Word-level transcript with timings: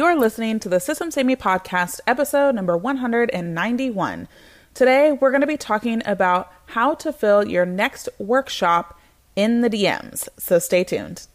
You're 0.00 0.16
listening 0.16 0.60
to 0.60 0.70
the 0.70 0.80
Systems 0.80 1.12
Saved 1.12 1.26
Me 1.26 1.36
podcast, 1.36 2.00
episode 2.06 2.54
number 2.54 2.74
191. 2.74 4.28
Today, 4.72 5.12
we're 5.12 5.30
going 5.30 5.42
to 5.42 5.46
be 5.46 5.58
talking 5.58 6.00
about 6.06 6.50
how 6.64 6.94
to 6.94 7.12
fill 7.12 7.46
your 7.46 7.66
next 7.66 8.08
workshop 8.18 8.98
in 9.36 9.60
the 9.60 9.68
DMs, 9.68 10.26
so 10.38 10.58
stay 10.58 10.84
tuned. 10.84 11.26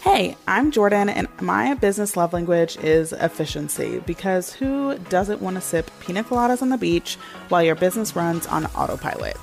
Hey, 0.00 0.38
I'm 0.48 0.70
Jordan, 0.70 1.10
and 1.10 1.28
my 1.42 1.74
business 1.74 2.16
love 2.16 2.32
language 2.32 2.78
is 2.78 3.12
efficiency 3.12 4.02
because 4.06 4.54
who 4.54 4.96
doesn't 5.10 5.42
want 5.42 5.56
to 5.56 5.60
sip 5.60 5.90
pina 6.00 6.24
coladas 6.24 6.62
on 6.62 6.70
the 6.70 6.78
beach 6.78 7.16
while 7.50 7.62
your 7.62 7.74
business 7.74 8.16
runs 8.16 8.46
on 8.46 8.64
autopilot? 8.68 9.36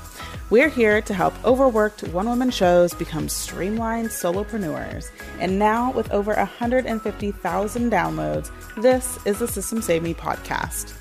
We're 0.50 0.70
here 0.70 1.02
to 1.02 1.14
help 1.14 1.34
overworked 1.46 2.04
one 2.10 2.28
woman 2.28 2.52
shows 2.52 2.94
become 2.94 3.30
streamlined 3.30 4.10
solopreneurs. 4.10 5.10
And 5.40 5.58
now, 5.58 5.92
with 5.92 6.12
over 6.12 6.34
150,000 6.36 7.92
downloads, 7.92 8.52
this 8.82 9.18
is 9.26 9.40
the 9.40 9.48
Systems 9.48 9.86
Saved 9.86 10.04
Me 10.04 10.14
podcast. 10.14 10.94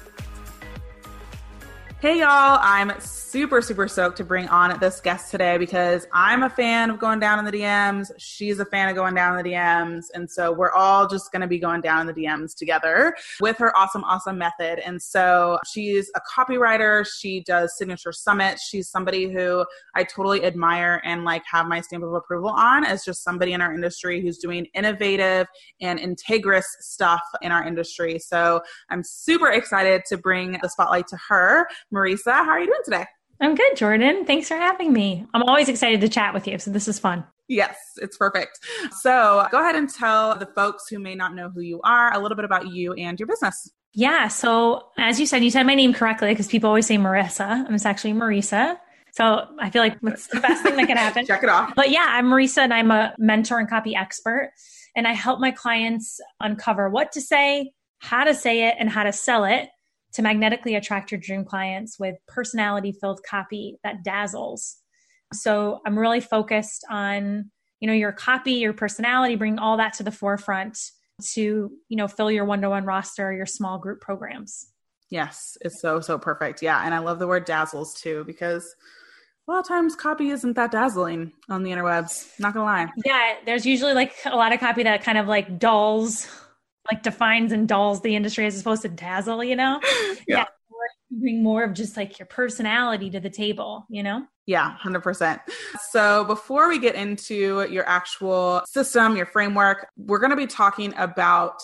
Hey, 2.00 2.20
y'all, 2.20 2.58
I'm 2.60 2.92
super, 3.32 3.62
super 3.62 3.88
stoked 3.88 4.18
to 4.18 4.24
bring 4.24 4.46
on 4.48 4.78
this 4.78 5.00
guest 5.00 5.30
today 5.30 5.56
because 5.56 6.06
I'm 6.12 6.42
a 6.42 6.50
fan 6.50 6.90
of 6.90 6.98
going 6.98 7.18
down 7.18 7.38
in 7.38 7.46
the 7.46 7.50
DMs. 7.50 8.10
She's 8.18 8.60
a 8.60 8.66
fan 8.66 8.90
of 8.90 8.94
going 8.94 9.14
down 9.14 9.38
in 9.38 9.42
the 9.42 9.52
DMs. 9.52 10.04
And 10.12 10.30
so 10.30 10.52
we're 10.52 10.72
all 10.72 11.08
just 11.08 11.32
going 11.32 11.40
to 11.40 11.46
be 11.46 11.58
going 11.58 11.80
down 11.80 12.02
in 12.02 12.06
the 12.06 12.12
DMs 12.12 12.54
together 12.54 13.16
with 13.40 13.56
her 13.56 13.74
awesome, 13.74 14.04
awesome 14.04 14.36
method. 14.36 14.80
And 14.80 15.00
so 15.00 15.58
she's 15.66 16.10
a 16.14 16.20
copywriter. 16.30 17.06
She 17.20 17.42
does 17.44 17.74
signature 17.78 18.12
summits. 18.12 18.68
She's 18.68 18.90
somebody 18.90 19.32
who 19.32 19.64
I 19.94 20.04
totally 20.04 20.44
admire 20.44 21.00
and 21.02 21.24
like 21.24 21.42
have 21.50 21.66
my 21.66 21.80
stamp 21.80 22.04
of 22.04 22.12
approval 22.12 22.50
on 22.50 22.84
as 22.84 23.02
just 23.02 23.24
somebody 23.24 23.54
in 23.54 23.62
our 23.62 23.72
industry 23.72 24.20
who's 24.20 24.36
doing 24.36 24.66
innovative 24.74 25.46
and 25.80 25.98
integrous 25.98 26.66
stuff 26.80 27.22
in 27.40 27.50
our 27.50 27.66
industry. 27.66 28.18
So 28.18 28.60
I'm 28.90 29.02
super 29.02 29.52
excited 29.52 30.02
to 30.08 30.18
bring 30.18 30.58
the 30.60 30.68
spotlight 30.68 31.06
to 31.06 31.18
her. 31.30 31.66
Marisa, 31.94 32.34
how 32.34 32.50
are 32.50 32.60
you 32.60 32.66
doing 32.66 32.80
today? 32.84 33.06
I'm 33.42 33.56
good, 33.56 33.76
Jordan. 33.76 34.24
Thanks 34.24 34.46
for 34.46 34.54
having 34.54 34.92
me. 34.92 35.26
I'm 35.34 35.42
always 35.42 35.68
excited 35.68 36.00
to 36.02 36.08
chat 36.08 36.32
with 36.32 36.46
you. 36.46 36.60
So 36.60 36.70
this 36.70 36.86
is 36.86 37.00
fun. 37.00 37.24
Yes, 37.48 37.76
it's 37.96 38.16
perfect. 38.16 38.60
So 39.00 39.48
go 39.50 39.60
ahead 39.60 39.74
and 39.74 39.92
tell 39.92 40.36
the 40.38 40.46
folks 40.46 40.84
who 40.88 41.00
may 41.00 41.16
not 41.16 41.34
know 41.34 41.50
who 41.50 41.60
you 41.60 41.80
are 41.82 42.14
a 42.14 42.20
little 42.20 42.36
bit 42.36 42.44
about 42.44 42.68
you 42.68 42.92
and 42.92 43.18
your 43.18 43.26
business. 43.26 43.68
Yeah. 43.94 44.28
So 44.28 44.86
as 44.96 45.18
you 45.18 45.26
said, 45.26 45.42
you 45.42 45.50
said 45.50 45.64
my 45.64 45.74
name 45.74 45.92
correctly 45.92 46.28
because 46.28 46.46
people 46.46 46.68
always 46.68 46.86
say 46.86 46.96
Marissa. 46.98 47.66
I'm 47.68 47.76
actually 47.84 48.12
Marisa. 48.12 48.78
So 49.10 49.48
I 49.58 49.70
feel 49.70 49.82
like 49.82 49.98
it's 50.04 50.28
the 50.28 50.40
best 50.40 50.62
thing 50.62 50.76
that 50.76 50.86
can 50.86 50.96
happen. 50.96 51.26
Check 51.26 51.42
it 51.42 51.48
off. 51.48 51.74
But 51.74 51.90
yeah, 51.90 52.06
I'm 52.06 52.26
Marisa 52.26 52.58
and 52.58 52.72
I'm 52.72 52.92
a 52.92 53.12
mentor 53.18 53.58
and 53.58 53.68
copy 53.68 53.96
expert. 53.96 54.52
And 54.94 55.08
I 55.08 55.14
help 55.14 55.40
my 55.40 55.50
clients 55.50 56.20
uncover 56.38 56.88
what 56.88 57.10
to 57.12 57.20
say, 57.20 57.72
how 57.98 58.22
to 58.22 58.34
say 58.34 58.68
it, 58.68 58.76
and 58.78 58.88
how 58.88 59.02
to 59.02 59.12
sell 59.12 59.44
it 59.44 59.68
to 60.14 60.22
magnetically 60.22 60.74
attract 60.74 61.10
your 61.10 61.20
dream 61.20 61.44
clients 61.44 61.98
with 61.98 62.16
personality 62.28 62.92
filled 62.92 63.22
copy 63.28 63.78
that 63.82 64.04
dazzles. 64.04 64.76
So 65.32 65.80
I'm 65.86 65.98
really 65.98 66.20
focused 66.20 66.84
on, 66.90 67.50
you 67.80 67.86
know, 67.88 67.94
your 67.94 68.12
copy, 68.12 68.52
your 68.52 68.74
personality, 68.74 69.36
bring 69.36 69.58
all 69.58 69.78
that 69.78 69.94
to 69.94 70.02
the 70.02 70.12
forefront 70.12 70.78
to, 71.34 71.72
you 71.88 71.96
know, 71.96 72.08
fill 72.08 72.30
your 72.30 72.44
one-to-one 72.44 72.84
roster, 72.84 73.32
your 73.32 73.46
small 73.46 73.78
group 73.78 74.00
programs. 74.00 74.66
Yes, 75.08 75.56
it's 75.60 75.80
so 75.80 76.00
so 76.00 76.18
perfect. 76.18 76.62
Yeah, 76.62 76.82
and 76.84 76.94
I 76.94 76.98
love 76.98 77.18
the 77.18 77.26
word 77.26 77.44
dazzles 77.44 77.94
too 77.94 78.24
because 78.24 78.74
a 79.46 79.50
lot 79.50 79.60
of 79.60 79.68
times 79.68 79.94
copy 79.94 80.30
isn't 80.30 80.54
that 80.54 80.70
dazzling 80.70 81.32
on 81.50 81.62
the 81.62 81.70
interwebs. 81.70 82.30
Not 82.38 82.54
gonna 82.54 82.64
lie. 82.64 82.88
Yeah, 83.04 83.34
there's 83.44 83.66
usually 83.66 83.92
like 83.92 84.14
a 84.24 84.36
lot 84.36 84.52
of 84.52 84.60
copy 84.60 84.84
that 84.84 85.02
kind 85.02 85.18
of 85.18 85.26
like 85.26 85.58
dulls 85.58 86.26
like 86.90 87.02
defines 87.02 87.52
and 87.52 87.68
dulls 87.68 88.00
the 88.02 88.16
industry 88.16 88.46
as 88.46 88.60
opposed 88.60 88.82
to 88.82 88.88
dazzle, 88.88 89.42
you 89.44 89.56
know? 89.56 89.80
Yeah. 90.28 90.38
yeah 90.38 90.44
bring 91.20 91.42
more 91.42 91.62
of 91.62 91.74
just 91.74 91.96
like 91.96 92.18
your 92.18 92.26
personality 92.26 93.10
to 93.10 93.20
the 93.20 93.30
table, 93.30 93.86
you 93.88 94.02
know? 94.02 94.26
Yeah, 94.46 94.76
100%. 94.82 95.40
So, 95.90 96.24
before 96.24 96.68
we 96.68 96.78
get 96.78 96.94
into 96.94 97.66
your 97.70 97.88
actual 97.88 98.62
system, 98.66 99.16
your 99.16 99.26
framework, 99.26 99.86
we're 99.96 100.18
going 100.18 100.30
to 100.30 100.36
be 100.36 100.46
talking 100.46 100.92
about 100.96 101.60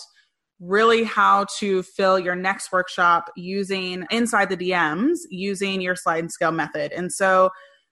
really 0.61 1.03
how 1.03 1.45
to 1.57 1.83
fill 1.83 2.19
your 2.19 2.35
next 2.35 2.71
workshop 2.71 3.31
using 3.35 4.05
inside 4.11 4.49
the 4.49 4.57
DMs 4.57 5.19
using 5.29 5.81
your 5.81 5.95
slide 5.95 6.19
and 6.19 6.31
scale 6.31 6.51
method. 6.51 6.91
And 6.91 7.11
so, 7.11 7.49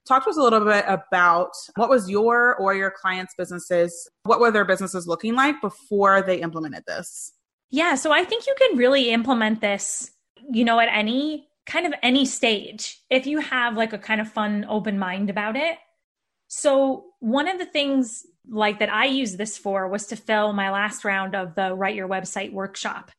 Talk 0.08 0.24
to 0.24 0.30
us 0.30 0.38
a 0.38 0.42
little 0.42 0.64
bit 0.64 0.86
about 0.88 1.52
what 1.76 1.90
was 1.90 2.10
your 2.10 2.56
or 2.56 2.74
your 2.74 2.92
clients' 2.92 3.34
businesses, 3.38 4.10
what 4.24 4.40
were 4.40 4.52
their 4.52 4.66
businesses 4.66 5.08
looking 5.08 5.36
like 5.36 5.60
before 5.62 6.22
they 6.22 6.40
implemented 6.40 6.84
this? 6.88 7.34
Yeah, 7.70 7.96
so 7.96 8.12
I 8.12 8.24
think 8.24 8.48
you 8.48 8.56
can 8.58 8.78
really 8.78 9.10
implement 9.10 9.60
this, 9.60 10.12
you 10.52 10.64
know, 10.64 10.80
at 10.80 10.90
any 10.90 11.50
kind 11.66 11.86
of 11.86 11.94
any 12.02 12.26
stage 12.26 13.02
if 13.10 13.28
you 13.28 13.40
have 13.40 13.76
like 13.76 13.92
a 13.92 13.98
kind 13.98 14.22
of 14.22 14.32
fun 14.32 14.66
open 14.70 14.98
mind 14.98 15.30
about 15.30 15.58
it. 15.58 15.78
So, 16.48 17.08
one 17.20 17.50
of 17.50 17.58
the 17.58 17.66
things 17.66 18.26
like 18.50 18.80
that 18.80 18.92
I 18.92 19.06
used 19.06 19.38
this 19.38 19.58
for 19.58 19.90
was 19.90 20.08
to 20.08 20.16
fill 20.16 20.54
my 20.54 20.72
last 20.72 21.04
round 21.04 21.36
of 21.36 21.56
the 21.56 21.76
Write 21.76 21.96
Your 21.96 22.08
Website 22.08 22.54
workshop. 22.54 23.12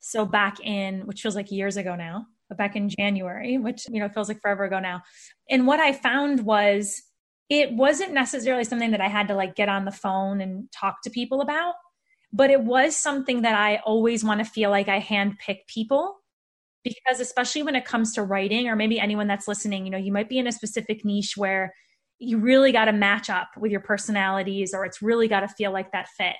So, 0.00 0.26
back 0.26 0.60
in, 0.60 1.06
which 1.06 1.22
feels 1.22 1.34
like 1.34 1.50
years 1.50 1.78
ago 1.78 1.96
now, 1.96 2.26
back 2.56 2.76
in 2.76 2.88
January, 2.88 3.58
which, 3.58 3.86
you 3.90 4.00
know, 4.00 4.08
feels 4.08 4.28
like 4.28 4.40
forever 4.40 4.64
ago 4.64 4.78
now. 4.78 5.02
And 5.50 5.66
what 5.66 5.80
I 5.80 5.92
found 5.92 6.40
was 6.40 7.02
it 7.50 7.72
wasn't 7.72 8.12
necessarily 8.12 8.64
something 8.64 8.92
that 8.92 9.00
I 9.00 9.08
had 9.08 9.28
to 9.28 9.34
like 9.34 9.54
get 9.54 9.68
on 9.68 9.84
the 9.84 9.90
phone 9.90 10.40
and 10.40 10.70
talk 10.72 11.02
to 11.04 11.10
people 11.10 11.40
about, 11.40 11.74
but 12.32 12.50
it 12.50 12.62
was 12.62 12.96
something 12.96 13.42
that 13.42 13.54
I 13.54 13.76
always 13.84 14.24
want 14.24 14.40
to 14.40 14.44
feel 14.44 14.70
like 14.70 14.88
I 14.88 15.00
handpick 15.00 15.66
people 15.66 16.16
because 16.82 17.20
especially 17.20 17.62
when 17.62 17.76
it 17.76 17.84
comes 17.84 18.12
to 18.14 18.22
writing 18.22 18.68
or 18.68 18.76
maybe 18.76 19.00
anyone 19.00 19.26
that's 19.26 19.48
listening, 19.48 19.84
you 19.84 19.90
know, 19.90 19.98
you 19.98 20.12
might 20.12 20.28
be 20.28 20.38
in 20.38 20.46
a 20.46 20.52
specific 20.52 21.04
niche 21.04 21.36
where 21.36 21.74
you 22.18 22.38
really 22.38 22.72
got 22.72 22.84
to 22.86 22.92
match 22.92 23.30
up 23.30 23.48
with 23.56 23.72
your 23.72 23.80
personalities 23.80 24.74
or 24.74 24.84
it's 24.84 25.02
really 25.02 25.26
got 25.26 25.40
to 25.40 25.48
feel 25.48 25.72
like 25.72 25.92
that 25.92 26.08
fit. 26.16 26.36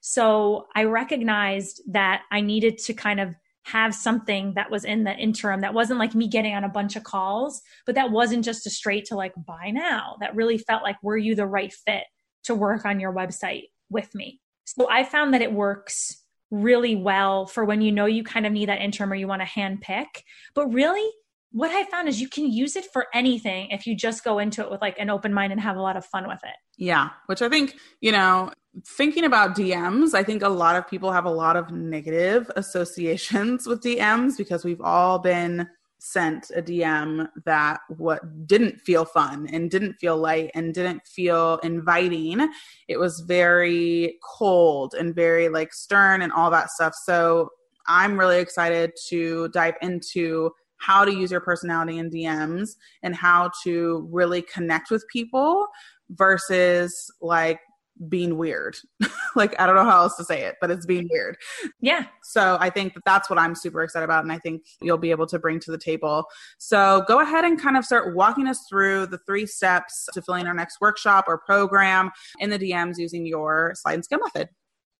So 0.00 0.66
I 0.74 0.84
recognized 0.84 1.82
that 1.88 2.22
I 2.30 2.40
needed 2.40 2.78
to 2.78 2.94
kind 2.94 3.20
of 3.20 3.34
have 3.70 3.94
something 3.94 4.54
that 4.54 4.70
was 4.70 4.84
in 4.84 5.04
the 5.04 5.14
interim 5.14 5.60
that 5.60 5.74
wasn't 5.74 5.98
like 5.98 6.14
me 6.14 6.26
getting 6.26 6.54
on 6.54 6.64
a 6.64 6.68
bunch 6.68 6.96
of 6.96 7.04
calls, 7.04 7.60
but 7.84 7.94
that 7.94 8.10
wasn't 8.10 8.44
just 8.44 8.66
a 8.66 8.70
straight 8.70 9.04
to 9.06 9.14
like 9.14 9.34
buy 9.46 9.70
now. 9.70 10.16
That 10.20 10.34
really 10.34 10.58
felt 10.58 10.82
like, 10.82 10.96
were 11.02 11.16
you 11.16 11.34
the 11.34 11.46
right 11.46 11.72
fit 11.72 12.04
to 12.44 12.54
work 12.54 12.84
on 12.84 12.98
your 12.98 13.12
website 13.12 13.64
with 13.90 14.14
me? 14.14 14.40
So 14.64 14.88
I 14.90 15.04
found 15.04 15.34
that 15.34 15.42
it 15.42 15.52
works 15.52 16.22
really 16.50 16.96
well 16.96 17.46
for 17.46 17.64
when 17.64 17.82
you 17.82 17.92
know 17.92 18.06
you 18.06 18.24
kind 18.24 18.46
of 18.46 18.52
need 18.52 18.70
that 18.70 18.80
interim 18.80 19.12
or 19.12 19.16
you 19.16 19.28
want 19.28 19.42
to 19.42 19.46
hand 19.46 19.82
pick. 19.82 20.24
But 20.54 20.72
really, 20.72 21.06
what 21.50 21.70
I 21.70 21.84
found 21.84 22.08
is 22.08 22.20
you 22.20 22.28
can 22.28 22.50
use 22.50 22.76
it 22.76 22.86
for 22.92 23.06
anything 23.14 23.68
if 23.70 23.86
you 23.86 23.96
just 23.96 24.22
go 24.22 24.38
into 24.38 24.62
it 24.62 24.70
with 24.70 24.80
like 24.80 24.98
an 24.98 25.10
open 25.10 25.32
mind 25.32 25.52
and 25.52 25.60
have 25.60 25.76
a 25.76 25.82
lot 25.82 25.96
of 25.96 26.04
fun 26.04 26.28
with 26.28 26.40
it. 26.44 26.54
Yeah, 26.76 27.10
which 27.26 27.42
I 27.42 27.48
think, 27.48 27.74
you 28.00 28.12
know, 28.12 28.52
thinking 28.86 29.24
about 29.24 29.56
DMs, 29.56 30.14
I 30.14 30.22
think 30.22 30.42
a 30.42 30.48
lot 30.48 30.76
of 30.76 30.86
people 30.86 31.10
have 31.10 31.24
a 31.24 31.30
lot 31.30 31.56
of 31.56 31.70
negative 31.70 32.50
associations 32.56 33.66
with 33.68 33.82
DMs 33.82 34.36
because 34.36 34.64
we've 34.64 34.80
all 34.80 35.18
been 35.18 35.68
sent 36.00 36.50
a 36.54 36.62
DM 36.62 37.28
that 37.44 37.80
what 37.88 38.46
didn't 38.46 38.80
feel 38.80 39.04
fun 39.04 39.48
and 39.52 39.70
didn't 39.70 39.94
feel 39.94 40.16
light 40.16 40.50
and 40.54 40.72
didn't 40.72 41.04
feel 41.06 41.58
inviting. 41.64 42.48
It 42.86 42.98
was 42.98 43.20
very 43.26 44.16
cold 44.22 44.94
and 44.94 45.14
very 45.14 45.48
like 45.48 45.72
stern 45.72 46.22
and 46.22 46.32
all 46.32 46.50
that 46.50 46.70
stuff. 46.70 46.94
So 47.04 47.50
I'm 47.88 48.18
really 48.18 48.38
excited 48.38 48.92
to 49.08 49.48
dive 49.48 49.74
into 49.82 50.52
how 50.78 51.04
to 51.04 51.12
use 51.12 51.30
your 51.30 51.40
personality 51.40 51.98
in 51.98 52.10
DMs 52.10 52.70
and 53.02 53.14
how 53.14 53.50
to 53.64 54.08
really 54.10 54.42
connect 54.42 54.90
with 54.90 55.04
people 55.12 55.66
versus 56.10 57.10
like 57.20 57.60
being 58.08 58.38
weird. 58.38 58.76
like 59.36 59.58
I 59.60 59.66
don't 59.66 59.74
know 59.74 59.84
how 59.84 60.02
else 60.02 60.16
to 60.16 60.24
say 60.24 60.42
it, 60.42 60.56
but 60.60 60.70
it's 60.70 60.86
being 60.86 61.08
weird. 61.10 61.36
Yeah. 61.80 62.06
So 62.22 62.56
I 62.60 62.70
think 62.70 62.94
that 62.94 63.04
that's 63.04 63.28
what 63.28 63.38
I'm 63.38 63.54
super 63.54 63.82
excited 63.82 64.04
about 64.04 64.22
and 64.22 64.32
I 64.32 64.38
think 64.38 64.62
you'll 64.80 64.98
be 64.98 65.10
able 65.10 65.26
to 65.26 65.38
bring 65.38 65.58
to 65.60 65.70
the 65.70 65.78
table. 65.78 66.24
So 66.58 67.04
go 67.08 67.20
ahead 67.20 67.44
and 67.44 67.60
kind 67.60 67.76
of 67.76 67.84
start 67.84 68.14
walking 68.14 68.46
us 68.46 68.64
through 68.68 69.06
the 69.06 69.18
three 69.26 69.46
steps 69.46 70.08
to 70.12 70.22
filling 70.22 70.46
our 70.46 70.54
next 70.54 70.80
workshop 70.80 71.24
or 71.26 71.38
program 71.38 72.10
in 72.38 72.50
the 72.50 72.58
DMs 72.58 72.98
using 72.98 73.26
your 73.26 73.72
slide 73.74 73.94
and 73.94 74.04
scale 74.04 74.20
method. 74.20 74.48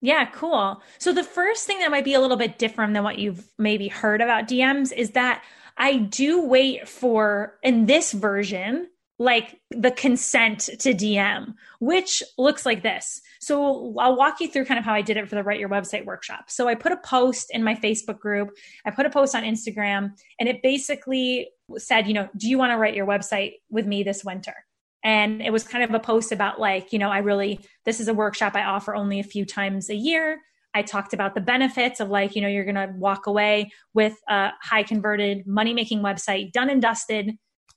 Yeah, 0.00 0.26
cool. 0.26 0.80
So 0.98 1.12
the 1.12 1.24
first 1.24 1.66
thing 1.66 1.80
that 1.80 1.90
might 1.90 2.04
be 2.04 2.14
a 2.14 2.20
little 2.20 2.36
bit 2.36 2.58
different 2.58 2.94
than 2.94 3.02
what 3.02 3.18
you've 3.18 3.48
maybe 3.58 3.88
heard 3.88 4.20
about 4.20 4.46
DMs 4.46 4.92
is 4.92 5.10
that 5.10 5.42
I 5.78 5.96
do 5.96 6.44
wait 6.44 6.88
for 6.88 7.54
in 7.62 7.86
this 7.86 8.12
version 8.12 8.88
like 9.20 9.60
the 9.70 9.90
consent 9.90 10.60
to 10.78 10.94
DM, 10.94 11.54
which 11.80 12.22
looks 12.36 12.64
like 12.64 12.82
this. 12.82 13.20
So 13.40 13.94
I'll 13.98 14.16
walk 14.16 14.40
you 14.40 14.48
through 14.48 14.64
kind 14.66 14.78
of 14.78 14.84
how 14.84 14.94
I 14.94 15.02
did 15.02 15.16
it 15.16 15.28
for 15.28 15.34
the 15.34 15.42
Write 15.42 15.58
Your 15.58 15.68
Website 15.68 16.04
workshop. 16.04 16.50
So 16.50 16.68
I 16.68 16.76
put 16.76 16.92
a 16.92 16.96
post 16.98 17.50
in 17.52 17.64
my 17.64 17.74
Facebook 17.74 18.20
group, 18.20 18.50
I 18.86 18.90
put 18.90 19.06
a 19.06 19.10
post 19.10 19.34
on 19.34 19.42
Instagram, 19.42 20.12
and 20.38 20.48
it 20.48 20.62
basically 20.62 21.50
said, 21.76 22.06
you 22.06 22.14
know, 22.14 22.28
do 22.36 22.48
you 22.48 22.58
want 22.58 22.72
to 22.72 22.76
write 22.76 22.94
your 22.94 23.06
website 23.06 23.54
with 23.70 23.86
me 23.86 24.04
this 24.04 24.24
winter? 24.24 24.54
And 25.02 25.42
it 25.42 25.52
was 25.52 25.64
kind 25.64 25.84
of 25.84 25.94
a 25.94 26.00
post 26.00 26.32
about, 26.32 26.60
like, 26.60 26.92
you 26.92 26.98
know, 26.98 27.10
I 27.10 27.18
really, 27.18 27.60
this 27.84 28.00
is 28.00 28.08
a 28.08 28.14
workshop 28.14 28.54
I 28.54 28.64
offer 28.64 28.94
only 28.94 29.20
a 29.20 29.24
few 29.24 29.44
times 29.44 29.90
a 29.90 29.94
year. 29.94 30.38
I 30.74 30.82
talked 30.82 31.14
about 31.14 31.34
the 31.34 31.40
benefits 31.40 32.00
of, 32.00 32.08
like, 32.10 32.36
you 32.36 32.42
know, 32.42 32.48
you're 32.48 32.64
going 32.64 32.74
to 32.74 32.92
walk 32.96 33.26
away 33.26 33.70
with 33.94 34.14
a 34.28 34.50
high 34.62 34.82
converted 34.82 35.46
money 35.46 35.72
making 35.72 36.00
website 36.00 36.52
done 36.52 36.70
and 36.70 36.82
dusted 36.82 37.36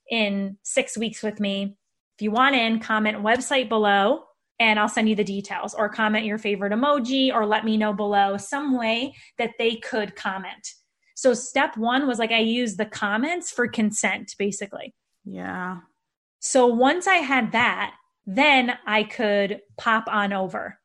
in 0.09 0.57
six 0.63 0.97
weeks 0.97 1.23
with 1.23 1.39
me. 1.39 1.75
If 2.17 2.23
you 2.23 2.31
want 2.31 2.55
in, 2.55 2.79
comment 2.79 3.19
website 3.19 3.69
below 3.69 4.25
and 4.59 4.77
I'll 4.79 4.89
send 4.89 5.09
you 5.09 5.15
the 5.15 5.23
details 5.23 5.73
or 5.73 5.89
comment 5.89 6.25
your 6.25 6.38
favorite 6.38 6.73
emoji 6.73 7.33
or 7.33 7.47
let 7.47 7.65
me 7.65 7.77
know 7.77 7.93
below 7.93 8.38
some 8.38 8.77
way 8.77 9.15
that 9.39 9.51
they 9.57 9.77
could 9.77 10.15
comment. 10.15 10.67
So 11.15 11.33
step 11.33 11.77
1 11.77 12.07
was 12.07 12.19
like 12.19 12.31
I 12.31 12.39
used 12.39 12.77
the 12.77 12.85
comments 12.85 13.51
for 13.51 13.67
consent 13.67 14.35
basically. 14.37 14.94
Yeah. 15.25 15.77
So 16.39 16.67
once 16.67 17.07
I 17.07 17.15
had 17.15 17.53
that, 17.53 17.95
then 18.25 18.77
I 18.85 19.03
could 19.03 19.61
pop 19.77 20.05
on 20.07 20.33
over. 20.33 20.77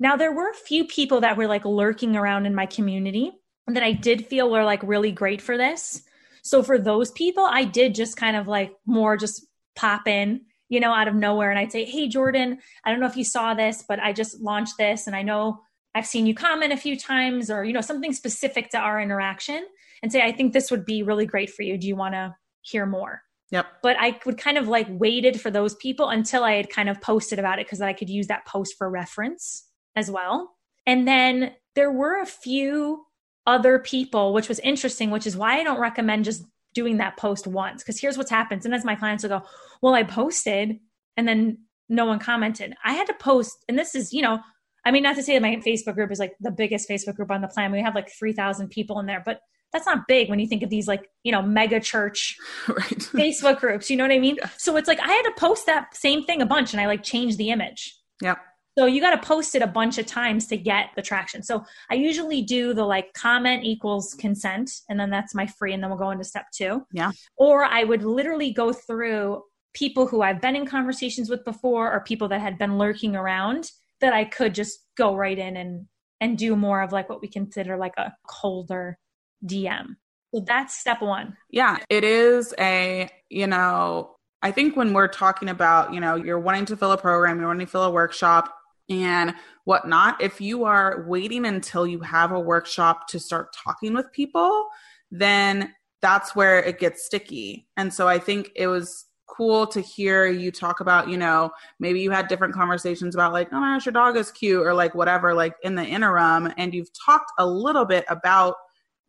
Now 0.00 0.16
there 0.16 0.32
were 0.32 0.50
a 0.50 0.54
few 0.54 0.84
people 0.86 1.20
that 1.20 1.36
were 1.36 1.46
like 1.46 1.64
lurking 1.64 2.16
around 2.16 2.46
in 2.46 2.54
my 2.54 2.66
community 2.66 3.32
that 3.66 3.82
I 3.82 3.92
did 3.92 4.26
feel 4.26 4.50
were 4.50 4.64
like 4.64 4.82
really 4.82 5.12
great 5.12 5.42
for 5.42 5.56
this. 5.56 6.02
So 6.42 6.62
for 6.62 6.78
those 6.78 7.10
people, 7.10 7.44
I 7.44 7.64
did 7.64 7.94
just 7.94 8.16
kind 8.16 8.36
of 8.36 8.46
like 8.46 8.72
more 8.86 9.16
just 9.16 9.46
pop 9.74 10.08
in 10.08 10.42
you 10.68 10.80
know, 10.80 10.92
out 10.92 11.08
of 11.08 11.14
nowhere. 11.14 11.50
And 11.50 11.58
I'd 11.58 11.72
say, 11.72 11.84
Hey, 11.84 12.08
Jordan, 12.08 12.58
I 12.84 12.90
don't 12.90 13.00
know 13.00 13.06
if 13.06 13.16
you 13.16 13.24
saw 13.24 13.54
this, 13.54 13.84
but 13.86 14.00
I 14.00 14.12
just 14.12 14.40
launched 14.40 14.74
this 14.78 15.06
and 15.06 15.16
I 15.16 15.22
know 15.22 15.60
I've 15.94 16.06
seen 16.06 16.26
you 16.26 16.34
comment 16.34 16.72
a 16.72 16.76
few 16.76 16.96
times 16.96 17.50
or, 17.50 17.64
you 17.64 17.72
know, 17.72 17.80
something 17.80 18.12
specific 18.12 18.70
to 18.70 18.78
our 18.78 19.00
interaction 19.00 19.66
and 20.02 20.12
say, 20.12 20.22
I 20.22 20.32
think 20.32 20.52
this 20.52 20.70
would 20.70 20.84
be 20.84 21.02
really 21.02 21.26
great 21.26 21.50
for 21.50 21.62
you. 21.62 21.78
Do 21.78 21.88
you 21.88 21.96
want 21.96 22.14
to 22.14 22.36
hear 22.62 22.86
more? 22.86 23.22
Yep. 23.50 23.66
But 23.82 23.96
I 23.98 24.18
would 24.26 24.36
kind 24.36 24.58
of 24.58 24.68
like 24.68 24.86
waited 24.90 25.40
for 25.40 25.50
those 25.50 25.74
people 25.76 26.10
until 26.10 26.44
I 26.44 26.52
had 26.52 26.68
kind 26.68 26.90
of 26.90 27.00
posted 27.00 27.38
about 27.38 27.58
it 27.58 27.66
because 27.66 27.80
I 27.80 27.94
could 27.94 28.10
use 28.10 28.26
that 28.26 28.46
post 28.46 28.74
for 28.76 28.90
reference 28.90 29.64
as 29.98 30.10
well. 30.10 30.54
And 30.86 31.06
then 31.06 31.52
there 31.74 31.92
were 31.92 32.20
a 32.20 32.26
few 32.26 33.04
other 33.46 33.78
people, 33.78 34.32
which 34.32 34.48
was 34.48 34.58
interesting, 34.60 35.10
which 35.10 35.26
is 35.26 35.36
why 35.36 35.58
I 35.58 35.64
don't 35.64 35.80
recommend 35.80 36.24
just 36.24 36.44
doing 36.74 36.98
that 36.98 37.16
post 37.16 37.46
once. 37.46 37.82
Because 37.82 38.00
here's 38.00 38.16
what's 38.16 38.30
happened. 38.30 38.62
Sometimes 38.62 38.84
my 38.84 38.94
clients 38.94 39.22
will 39.22 39.30
go, 39.30 39.42
Well, 39.82 39.94
I 39.94 40.02
posted 40.02 40.78
and 41.16 41.26
then 41.26 41.58
no 41.88 42.04
one 42.04 42.18
commented. 42.18 42.74
I 42.84 42.92
had 42.92 43.06
to 43.06 43.14
post, 43.14 43.64
and 43.68 43.78
this 43.78 43.94
is, 43.94 44.12
you 44.12 44.22
know, 44.22 44.38
I 44.84 44.90
mean, 44.90 45.02
not 45.02 45.16
to 45.16 45.22
say 45.22 45.34
that 45.34 45.42
my 45.42 45.56
Facebook 45.56 45.94
group 45.94 46.10
is 46.12 46.18
like 46.18 46.34
the 46.40 46.50
biggest 46.50 46.88
Facebook 46.88 47.16
group 47.16 47.30
on 47.30 47.40
the 47.40 47.48
planet. 47.48 47.72
We 47.72 47.82
have 47.82 47.94
like 47.94 48.10
3,000 48.10 48.68
people 48.68 49.00
in 49.00 49.06
there, 49.06 49.22
but 49.24 49.40
that's 49.72 49.86
not 49.86 50.06
big 50.06 50.30
when 50.30 50.38
you 50.38 50.46
think 50.46 50.62
of 50.62 50.70
these 50.70 50.88
like, 50.88 51.08
you 51.24 51.32
know, 51.32 51.42
mega 51.42 51.80
church 51.80 52.36
right. 52.68 52.78
Facebook 52.78 53.60
groups. 53.60 53.90
You 53.90 53.96
know 53.96 54.04
what 54.04 54.12
I 54.12 54.18
mean? 54.18 54.36
Yeah. 54.36 54.48
So 54.56 54.76
it's 54.76 54.88
like 54.88 55.00
I 55.00 55.08
had 55.08 55.22
to 55.22 55.32
post 55.36 55.66
that 55.66 55.94
same 55.94 56.24
thing 56.24 56.40
a 56.40 56.46
bunch 56.46 56.72
and 56.72 56.80
I 56.80 56.86
like 56.86 57.02
changed 57.02 57.38
the 57.38 57.50
image. 57.50 57.96
Yeah. 58.22 58.36
So 58.78 58.86
you 58.86 59.00
got 59.00 59.20
to 59.20 59.26
post 59.26 59.56
it 59.56 59.62
a 59.62 59.66
bunch 59.66 59.98
of 59.98 60.06
times 60.06 60.46
to 60.46 60.56
get 60.56 60.90
the 60.94 61.02
traction. 61.02 61.42
So 61.42 61.64
I 61.90 61.96
usually 61.96 62.42
do 62.42 62.72
the 62.74 62.84
like 62.84 63.12
comment 63.12 63.64
equals 63.64 64.14
consent, 64.14 64.70
and 64.88 65.00
then 65.00 65.10
that's 65.10 65.34
my 65.34 65.48
free, 65.48 65.74
and 65.74 65.82
then 65.82 65.90
we'll 65.90 65.98
go 65.98 66.12
into 66.12 66.22
step 66.22 66.46
two. 66.54 66.86
Yeah. 66.92 67.10
Or 67.36 67.64
I 67.64 67.82
would 67.82 68.04
literally 68.04 68.52
go 68.52 68.72
through 68.72 69.42
people 69.74 70.06
who 70.06 70.22
I've 70.22 70.40
been 70.40 70.54
in 70.54 70.64
conversations 70.64 71.28
with 71.28 71.44
before, 71.44 71.92
or 71.92 72.04
people 72.04 72.28
that 72.28 72.40
had 72.40 72.56
been 72.56 72.78
lurking 72.78 73.16
around 73.16 73.68
that 74.00 74.12
I 74.12 74.24
could 74.24 74.54
just 74.54 74.78
go 74.96 75.16
right 75.16 75.36
in 75.36 75.56
and 75.56 75.86
and 76.20 76.38
do 76.38 76.54
more 76.54 76.80
of 76.80 76.92
like 76.92 77.08
what 77.08 77.20
we 77.20 77.26
consider 77.26 77.76
like 77.76 77.94
a 77.98 78.12
colder 78.28 78.96
DM. 79.44 79.96
So 80.32 80.44
that's 80.46 80.78
step 80.78 81.02
one. 81.02 81.36
Yeah, 81.50 81.78
it 81.90 82.04
is 82.04 82.54
a, 82.60 83.08
you 83.28 83.48
know, 83.48 84.14
I 84.40 84.52
think 84.52 84.76
when 84.76 84.92
we're 84.92 85.08
talking 85.08 85.48
about, 85.48 85.92
you 85.92 86.00
know, 86.00 86.14
you're 86.14 86.38
wanting 86.38 86.66
to 86.66 86.76
fill 86.76 86.92
a 86.92 86.98
program, 86.98 87.38
you're 87.38 87.48
wanting 87.48 87.66
to 87.66 87.70
fill 87.70 87.84
a 87.84 87.90
workshop, 87.90 88.54
and 88.88 89.34
whatnot. 89.64 90.20
If 90.20 90.40
you 90.40 90.64
are 90.64 91.04
waiting 91.06 91.44
until 91.44 91.86
you 91.86 92.00
have 92.00 92.32
a 92.32 92.40
workshop 92.40 93.08
to 93.08 93.20
start 93.20 93.54
talking 93.54 93.94
with 93.94 94.12
people, 94.12 94.66
then 95.10 95.74
that's 96.00 96.34
where 96.34 96.62
it 96.62 96.78
gets 96.78 97.04
sticky. 97.04 97.68
And 97.76 97.92
so 97.92 98.08
I 98.08 98.18
think 98.18 98.50
it 98.56 98.68
was 98.68 99.06
cool 99.26 99.66
to 99.66 99.80
hear 99.80 100.26
you 100.26 100.50
talk 100.50 100.80
about, 100.80 101.08
you 101.08 101.16
know, 101.16 101.50
maybe 101.78 102.00
you 102.00 102.10
had 102.10 102.28
different 102.28 102.54
conversations 102.54 103.14
about 103.14 103.32
like, 103.32 103.48
oh 103.52 103.60
my 103.60 103.74
gosh, 103.74 103.86
your 103.86 103.92
dog 103.92 104.16
is 104.16 104.30
cute 104.30 104.66
or 104.66 104.74
like 104.74 104.94
whatever, 104.94 105.34
like 105.34 105.54
in 105.62 105.74
the 105.74 105.84
interim. 105.84 106.52
And 106.56 106.72
you've 106.72 106.90
talked 107.04 107.30
a 107.38 107.46
little 107.46 107.84
bit 107.84 108.04
about 108.08 108.54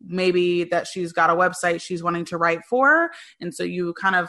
maybe 0.00 0.64
that 0.64 0.86
she's 0.86 1.12
got 1.12 1.30
a 1.30 1.34
website 1.34 1.80
she's 1.80 2.02
wanting 2.02 2.24
to 2.26 2.36
write 2.36 2.64
for. 2.68 3.10
And 3.40 3.54
so 3.54 3.62
you 3.64 3.94
kind 3.94 4.16
of 4.16 4.28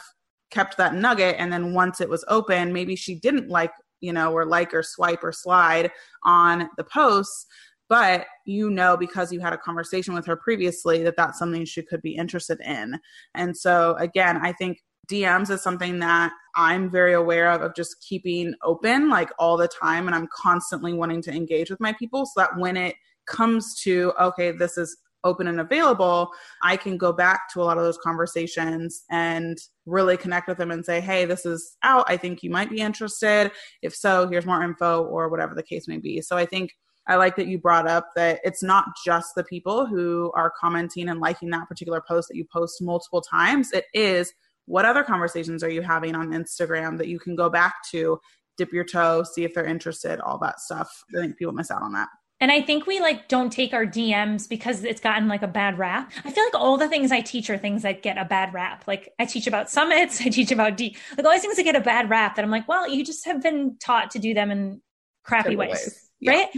kept 0.50 0.76
that 0.76 0.94
nugget. 0.94 1.36
And 1.38 1.52
then 1.52 1.72
once 1.74 2.00
it 2.00 2.08
was 2.08 2.24
open, 2.28 2.72
maybe 2.72 2.96
she 2.96 3.14
didn't 3.14 3.48
like 3.48 3.72
you 4.02 4.12
know, 4.12 4.32
or 4.32 4.44
like 4.44 4.74
or 4.74 4.82
swipe 4.82 5.24
or 5.24 5.32
slide 5.32 5.90
on 6.24 6.68
the 6.76 6.84
posts. 6.84 7.46
But 7.88 8.26
you 8.46 8.70
know, 8.70 8.96
because 8.96 9.32
you 9.32 9.40
had 9.40 9.52
a 9.52 9.58
conversation 9.58 10.14
with 10.14 10.26
her 10.26 10.36
previously, 10.36 11.02
that 11.04 11.16
that's 11.16 11.38
something 11.38 11.64
she 11.64 11.82
could 11.82 12.02
be 12.02 12.16
interested 12.16 12.60
in. 12.64 12.98
And 13.34 13.56
so, 13.56 13.96
again, 13.98 14.38
I 14.42 14.52
think 14.52 14.78
DMs 15.10 15.50
is 15.50 15.62
something 15.62 15.98
that 15.98 16.32
I'm 16.54 16.90
very 16.90 17.12
aware 17.12 17.50
of, 17.50 17.62
of 17.62 17.74
just 17.74 18.02
keeping 18.06 18.54
open 18.62 19.08
like 19.08 19.30
all 19.38 19.56
the 19.56 19.68
time. 19.68 20.06
And 20.06 20.14
I'm 20.14 20.28
constantly 20.34 20.92
wanting 20.92 21.22
to 21.22 21.32
engage 21.32 21.70
with 21.70 21.80
my 21.80 21.92
people 21.98 22.24
so 22.26 22.40
that 22.40 22.56
when 22.56 22.76
it 22.76 22.94
comes 23.26 23.80
to, 23.82 24.12
okay, 24.20 24.52
this 24.52 24.78
is 24.78 24.96
open 25.24 25.46
and 25.46 25.60
available, 25.60 26.30
I 26.62 26.76
can 26.76 26.96
go 26.96 27.12
back 27.12 27.42
to 27.52 27.62
a 27.62 27.64
lot 27.64 27.78
of 27.78 27.84
those 27.84 27.98
conversations 27.98 29.04
and 29.10 29.58
really 29.86 30.16
connect 30.16 30.48
with 30.48 30.58
them 30.58 30.70
and 30.70 30.84
say, 30.84 31.00
hey, 31.00 31.24
this 31.24 31.46
is 31.46 31.76
out. 31.82 32.04
I 32.08 32.16
think 32.16 32.42
you 32.42 32.50
might 32.50 32.70
be 32.70 32.80
interested. 32.80 33.50
If 33.82 33.94
so, 33.94 34.28
here's 34.28 34.46
more 34.46 34.62
info 34.62 35.04
or 35.04 35.28
whatever 35.28 35.54
the 35.54 35.62
case 35.62 35.88
may 35.88 35.98
be. 35.98 36.20
So 36.20 36.36
I 36.36 36.46
think 36.46 36.70
I 37.08 37.16
like 37.16 37.34
that 37.36 37.48
you 37.48 37.58
brought 37.58 37.88
up 37.88 38.08
that 38.14 38.40
it's 38.44 38.62
not 38.62 38.86
just 39.04 39.34
the 39.34 39.44
people 39.44 39.86
who 39.86 40.30
are 40.34 40.52
commenting 40.60 41.08
and 41.08 41.20
liking 41.20 41.50
that 41.50 41.68
particular 41.68 42.02
post 42.06 42.28
that 42.28 42.36
you 42.36 42.44
post 42.52 42.80
multiple 42.80 43.20
times. 43.20 43.72
It 43.72 43.86
is 43.92 44.32
what 44.66 44.84
other 44.84 45.02
conversations 45.02 45.64
are 45.64 45.70
you 45.70 45.82
having 45.82 46.14
on 46.14 46.30
Instagram 46.30 46.96
that 46.98 47.08
you 47.08 47.18
can 47.18 47.34
go 47.34 47.50
back 47.50 47.74
to, 47.90 48.20
dip 48.56 48.72
your 48.72 48.84
toe, 48.84 49.24
see 49.24 49.42
if 49.42 49.52
they're 49.52 49.66
interested, 49.66 50.20
all 50.20 50.38
that 50.38 50.60
stuff. 50.60 50.88
I 51.16 51.20
think 51.20 51.36
people 51.36 51.52
miss 51.52 51.70
out 51.70 51.82
on 51.82 51.92
that. 51.94 52.08
And 52.42 52.50
I 52.50 52.60
think 52.60 52.88
we 52.88 52.98
like 52.98 53.28
don't 53.28 53.50
take 53.50 53.72
our 53.72 53.86
DMs 53.86 54.48
because 54.48 54.82
it's 54.82 55.00
gotten 55.00 55.28
like 55.28 55.42
a 55.42 55.48
bad 55.48 55.78
rap. 55.78 56.10
I 56.24 56.32
feel 56.32 56.42
like 56.42 56.56
all 56.56 56.76
the 56.76 56.88
things 56.88 57.12
I 57.12 57.20
teach 57.20 57.48
are 57.48 57.56
things 57.56 57.82
that 57.82 58.02
get 58.02 58.18
a 58.18 58.24
bad 58.24 58.52
rap. 58.52 58.82
Like 58.88 59.12
I 59.20 59.26
teach 59.26 59.46
about 59.46 59.70
summits, 59.70 60.20
I 60.26 60.28
teach 60.28 60.50
about 60.50 60.76
D, 60.76 60.96
like 61.16 61.24
all 61.24 61.30
these 61.30 61.42
things 61.42 61.54
that 61.54 61.62
get 61.62 61.76
a 61.76 61.80
bad 61.80 62.10
rap 62.10 62.34
that 62.34 62.44
I'm 62.44 62.50
like, 62.50 62.66
well, 62.66 62.88
you 62.88 63.04
just 63.04 63.24
have 63.26 63.40
been 63.40 63.76
taught 63.78 64.10
to 64.10 64.18
do 64.18 64.34
them 64.34 64.50
in 64.50 64.82
crappy 65.22 65.54
ways. 65.54 65.70
ways. 65.70 66.10
Yeah. 66.18 66.32
Right. 66.32 66.48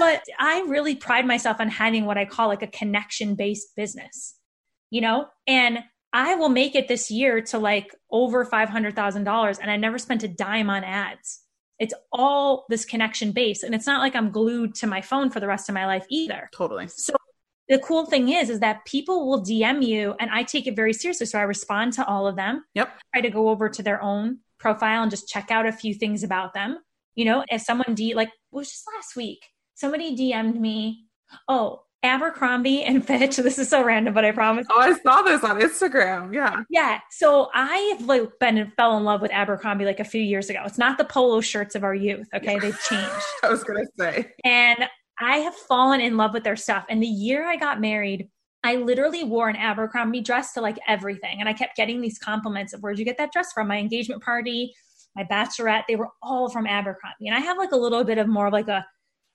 but 0.00 0.24
I 0.40 0.64
really 0.66 0.96
pride 0.96 1.24
myself 1.24 1.58
on 1.60 1.68
having 1.68 2.04
what 2.04 2.18
I 2.18 2.24
call 2.24 2.48
like 2.48 2.62
a 2.62 2.66
connection 2.66 3.36
based 3.36 3.76
business, 3.76 4.34
you 4.90 5.00
know? 5.00 5.26
And 5.46 5.84
I 6.12 6.34
will 6.34 6.48
make 6.48 6.74
it 6.74 6.88
this 6.88 7.12
year 7.12 7.42
to 7.42 7.60
like 7.60 7.94
over 8.10 8.44
$500,000 8.44 9.58
and 9.62 9.70
I 9.70 9.76
never 9.76 9.98
spent 9.98 10.24
a 10.24 10.28
dime 10.28 10.68
on 10.68 10.82
ads. 10.82 11.42
It's 11.78 11.94
all 12.12 12.66
this 12.68 12.84
connection 12.84 13.32
base 13.32 13.62
And 13.62 13.74
it's 13.74 13.86
not 13.86 14.00
like 14.00 14.16
I'm 14.16 14.30
glued 14.30 14.74
to 14.76 14.86
my 14.86 15.00
phone 15.00 15.30
for 15.30 15.40
the 15.40 15.46
rest 15.46 15.68
of 15.68 15.74
my 15.74 15.86
life 15.86 16.06
either. 16.08 16.50
Totally. 16.52 16.88
So 16.88 17.14
the 17.68 17.78
cool 17.78 18.06
thing 18.06 18.30
is, 18.30 18.50
is 18.50 18.60
that 18.60 18.84
people 18.84 19.28
will 19.28 19.44
DM 19.44 19.84
you 19.84 20.14
and 20.18 20.30
I 20.30 20.42
take 20.42 20.66
it 20.66 20.74
very 20.74 20.92
seriously. 20.92 21.26
So 21.26 21.38
I 21.38 21.42
respond 21.42 21.92
to 21.94 22.06
all 22.06 22.26
of 22.26 22.36
them. 22.36 22.64
Yep. 22.74 22.98
Try 23.14 23.22
to 23.22 23.30
go 23.30 23.48
over 23.50 23.68
to 23.68 23.82
their 23.82 24.02
own 24.02 24.38
profile 24.58 25.02
and 25.02 25.10
just 25.10 25.28
check 25.28 25.50
out 25.50 25.66
a 25.66 25.72
few 25.72 25.94
things 25.94 26.22
about 26.24 26.54
them. 26.54 26.78
You 27.14 27.26
know, 27.26 27.44
if 27.48 27.62
someone 27.62 27.94
D 27.94 28.14
like 28.14 28.30
was 28.50 28.70
just 28.70 28.84
last 28.94 29.16
week, 29.16 29.40
somebody 29.74 30.16
DM'd 30.16 30.60
me, 30.60 31.06
oh, 31.46 31.82
Abercrombie 32.02 32.82
and 32.84 33.04
Fitch. 33.06 33.36
This 33.36 33.58
is 33.58 33.68
so 33.68 33.82
random, 33.84 34.14
but 34.14 34.24
I 34.24 34.32
promise. 34.32 34.66
Oh, 34.70 34.80
I 34.80 34.98
saw 34.98 35.22
this 35.22 35.42
on 35.44 35.60
Instagram. 35.60 36.32
Yeah. 36.34 36.62
Yeah. 36.70 37.00
So 37.10 37.50
I 37.54 37.76
have 37.96 38.06
like 38.06 38.30
been 38.40 38.58
and 38.58 38.72
fell 38.74 38.96
in 38.96 39.04
love 39.04 39.20
with 39.20 39.32
Abercrombie 39.32 39.84
like 39.84 40.00
a 40.00 40.04
few 40.04 40.22
years 40.22 40.50
ago. 40.50 40.62
It's 40.64 40.78
not 40.78 40.98
the 40.98 41.04
polo 41.04 41.40
shirts 41.40 41.74
of 41.74 41.84
our 41.84 41.94
youth. 41.94 42.28
Okay. 42.34 42.58
They've 42.58 42.80
changed. 42.88 43.12
I 43.42 43.48
was 43.48 43.64
gonna 43.64 43.84
say. 43.98 44.32
And 44.44 44.86
I 45.20 45.38
have 45.38 45.54
fallen 45.54 46.00
in 46.00 46.16
love 46.16 46.32
with 46.32 46.44
their 46.44 46.56
stuff. 46.56 46.84
And 46.88 47.02
the 47.02 47.06
year 47.06 47.46
I 47.46 47.56
got 47.56 47.80
married, 47.80 48.28
I 48.62 48.76
literally 48.76 49.24
wore 49.24 49.48
an 49.48 49.56
Abercrombie 49.56 50.20
dress 50.20 50.52
to 50.52 50.60
like 50.60 50.78
everything. 50.86 51.40
And 51.40 51.48
I 51.48 51.52
kept 51.52 51.76
getting 51.76 52.00
these 52.00 52.18
compliments 52.18 52.72
of 52.72 52.80
where'd 52.80 52.98
you 52.98 53.04
get 53.04 53.18
that 53.18 53.32
dress 53.32 53.52
from? 53.52 53.68
My 53.68 53.78
engagement 53.78 54.22
party, 54.22 54.72
my 55.16 55.24
bachelorette, 55.24 55.84
they 55.88 55.96
were 55.96 56.10
all 56.22 56.48
from 56.48 56.66
Abercrombie. 56.66 57.26
And 57.26 57.34
I 57.34 57.40
have 57.40 57.58
like 57.58 57.72
a 57.72 57.76
little 57.76 58.04
bit 58.04 58.18
of 58.18 58.28
more 58.28 58.46
of 58.46 58.52
like 58.52 58.68
a 58.68 58.86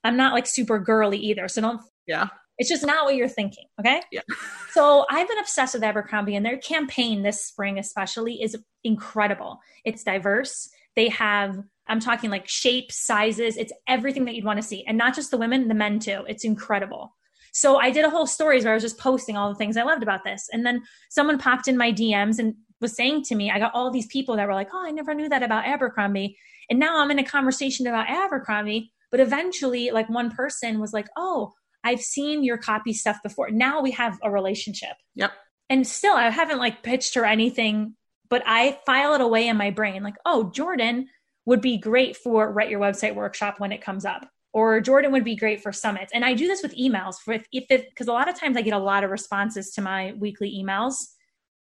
I'm 0.04 0.16
not 0.16 0.34
like 0.34 0.46
super 0.46 0.78
girly 0.78 1.18
either. 1.18 1.48
So 1.48 1.60
don't 1.60 1.80
yeah 2.06 2.28
it's 2.58 2.68
just 2.68 2.86
not 2.86 3.04
what 3.04 3.16
you're 3.16 3.28
thinking. 3.28 3.64
Okay. 3.80 4.00
Yeah. 4.12 4.20
so 4.72 5.06
I've 5.10 5.28
been 5.28 5.38
obsessed 5.38 5.74
with 5.74 5.82
Abercrombie 5.82 6.36
and 6.36 6.44
their 6.44 6.58
campaign 6.58 7.22
this 7.22 7.44
spring, 7.44 7.78
especially, 7.78 8.42
is 8.42 8.56
incredible. 8.84 9.58
It's 9.84 10.04
diverse. 10.04 10.68
They 10.96 11.08
have, 11.08 11.58
I'm 11.88 12.00
talking 12.00 12.30
like 12.30 12.48
shapes, 12.48 12.96
sizes, 13.04 13.56
it's 13.56 13.72
everything 13.88 14.24
that 14.26 14.34
you'd 14.34 14.44
want 14.44 14.58
to 14.58 14.66
see. 14.66 14.84
And 14.86 14.96
not 14.96 15.14
just 15.14 15.30
the 15.30 15.38
women, 15.38 15.68
the 15.68 15.74
men 15.74 15.98
too. 15.98 16.24
It's 16.28 16.44
incredible. 16.44 17.14
So 17.52 17.76
I 17.76 17.90
did 17.90 18.04
a 18.04 18.10
whole 18.10 18.26
stories 18.26 18.64
where 18.64 18.72
I 18.72 18.76
was 18.76 18.82
just 18.82 18.98
posting 18.98 19.36
all 19.36 19.48
the 19.48 19.54
things 19.54 19.76
I 19.76 19.82
loved 19.82 20.02
about 20.02 20.24
this. 20.24 20.48
And 20.52 20.66
then 20.66 20.82
someone 21.10 21.38
popped 21.38 21.68
in 21.68 21.76
my 21.76 21.92
DMs 21.92 22.38
and 22.38 22.54
was 22.80 22.96
saying 22.96 23.22
to 23.24 23.34
me, 23.34 23.50
I 23.50 23.58
got 23.58 23.74
all 23.74 23.90
these 23.90 24.08
people 24.08 24.36
that 24.36 24.46
were 24.46 24.54
like, 24.54 24.70
oh, 24.72 24.84
I 24.84 24.90
never 24.90 25.14
knew 25.14 25.28
that 25.28 25.42
about 25.42 25.64
Abercrombie. 25.64 26.36
And 26.68 26.78
now 26.78 26.98
I'm 26.98 27.10
in 27.10 27.18
a 27.18 27.24
conversation 27.24 27.86
about 27.86 28.08
Abercrombie. 28.08 28.92
But 29.10 29.20
eventually, 29.20 29.90
like 29.92 30.08
one 30.08 30.30
person 30.30 30.80
was 30.80 30.92
like, 30.92 31.06
oh, 31.16 31.52
I've 31.84 32.00
seen 32.00 32.42
your 32.42 32.58
copy 32.58 32.92
stuff 32.92 33.18
before. 33.22 33.50
Now 33.50 33.82
we 33.82 33.92
have 33.92 34.18
a 34.22 34.30
relationship. 34.30 34.96
Yep. 35.14 35.32
And 35.70 35.86
still, 35.86 36.14
I 36.14 36.28
haven't 36.30 36.58
like 36.58 36.82
pitched 36.82 37.14
her 37.14 37.24
anything, 37.24 37.94
but 38.28 38.42
I 38.46 38.78
file 38.86 39.14
it 39.14 39.20
away 39.20 39.48
in 39.48 39.56
my 39.56 39.70
brain 39.70 40.02
like, 40.02 40.16
oh, 40.24 40.50
Jordan 40.50 41.08
would 41.46 41.60
be 41.60 41.78
great 41.78 42.16
for 42.16 42.50
Write 42.50 42.70
Your 42.70 42.80
Website 42.80 43.14
Workshop 43.14 43.60
when 43.60 43.72
it 43.72 43.82
comes 43.82 44.04
up 44.04 44.26
or 44.54 44.80
Jordan 44.80 45.12
would 45.12 45.24
be 45.24 45.36
great 45.36 45.60
for 45.60 45.72
summits. 45.72 46.12
And 46.14 46.24
I 46.24 46.32
do 46.32 46.46
this 46.46 46.62
with 46.62 46.76
emails 46.76 47.16
for 47.16 47.34
if, 47.34 47.46
if 47.52 47.64
it, 47.70 47.88
because 47.90 48.06
a 48.06 48.12
lot 48.12 48.28
of 48.28 48.38
times 48.38 48.56
I 48.56 48.62
get 48.62 48.72
a 48.72 48.78
lot 48.78 49.04
of 49.04 49.10
responses 49.10 49.72
to 49.72 49.82
my 49.82 50.14
weekly 50.16 50.62
emails 50.62 50.94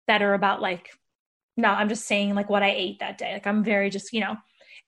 that 0.08 0.22
are 0.22 0.34
about 0.34 0.60
like, 0.60 0.90
no, 1.56 1.68
I'm 1.68 1.88
just 1.88 2.06
saying 2.06 2.34
like 2.34 2.50
what 2.50 2.64
I 2.64 2.70
ate 2.70 2.98
that 2.98 3.16
day. 3.16 3.32
Like 3.34 3.46
I'm 3.46 3.62
very 3.62 3.90
just, 3.90 4.12
you 4.12 4.20
know, 4.20 4.36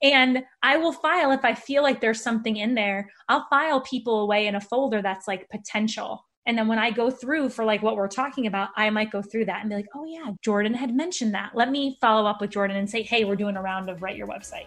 and 0.03 0.43
I 0.63 0.77
will 0.77 0.93
file 0.93 1.31
if 1.31 1.45
I 1.45 1.55
feel 1.55 1.83
like 1.83 2.01
there's 2.01 2.23
something 2.23 2.57
in 2.57 2.75
there, 2.75 3.11
I'll 3.29 3.47
file 3.49 3.81
people 3.81 4.21
away 4.21 4.47
in 4.47 4.55
a 4.55 4.61
folder 4.61 5.01
that's 5.01 5.29
like 5.29 5.49
potential. 5.49 6.27
And 6.45 6.59
then 6.59 6.67
when 6.67 6.79
I 6.79 6.91
go 6.91 7.09
through 7.09 7.51
for 7.51 7.65
like 7.65 7.83
what 7.83 7.95
we're 7.95 8.09
talking 8.09 8.49
about, 8.49 8.71
I 8.77 8.91
might 8.91 9.13
go 9.13 9.23
through 9.23 9.45
that 9.45 9.61
and 9.61 9.71
be 9.71 9.77
like, 9.77 9.87
oh 9.95 10.05
yeah, 10.05 10.33
Jordan 10.43 10.75
had 10.75 10.95
mentioned 10.95 11.35
that. 11.35 11.53
Let 11.55 11.71
me 11.71 11.99
follow 12.01 12.29
up 12.29 12.41
with 12.41 12.51
Jordan 12.51 12.77
and 12.77 12.91
say, 12.91 13.03
hey, 13.03 13.25
we're 13.25 13.37
doing 13.37 13.57
a 13.57 13.63
round 13.63 13.89
of 13.89 14.03
write 14.03 14.17
your 14.17 14.27
website. 14.27 14.67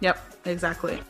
Yep, 0.00 0.18
exactly. 0.46 1.00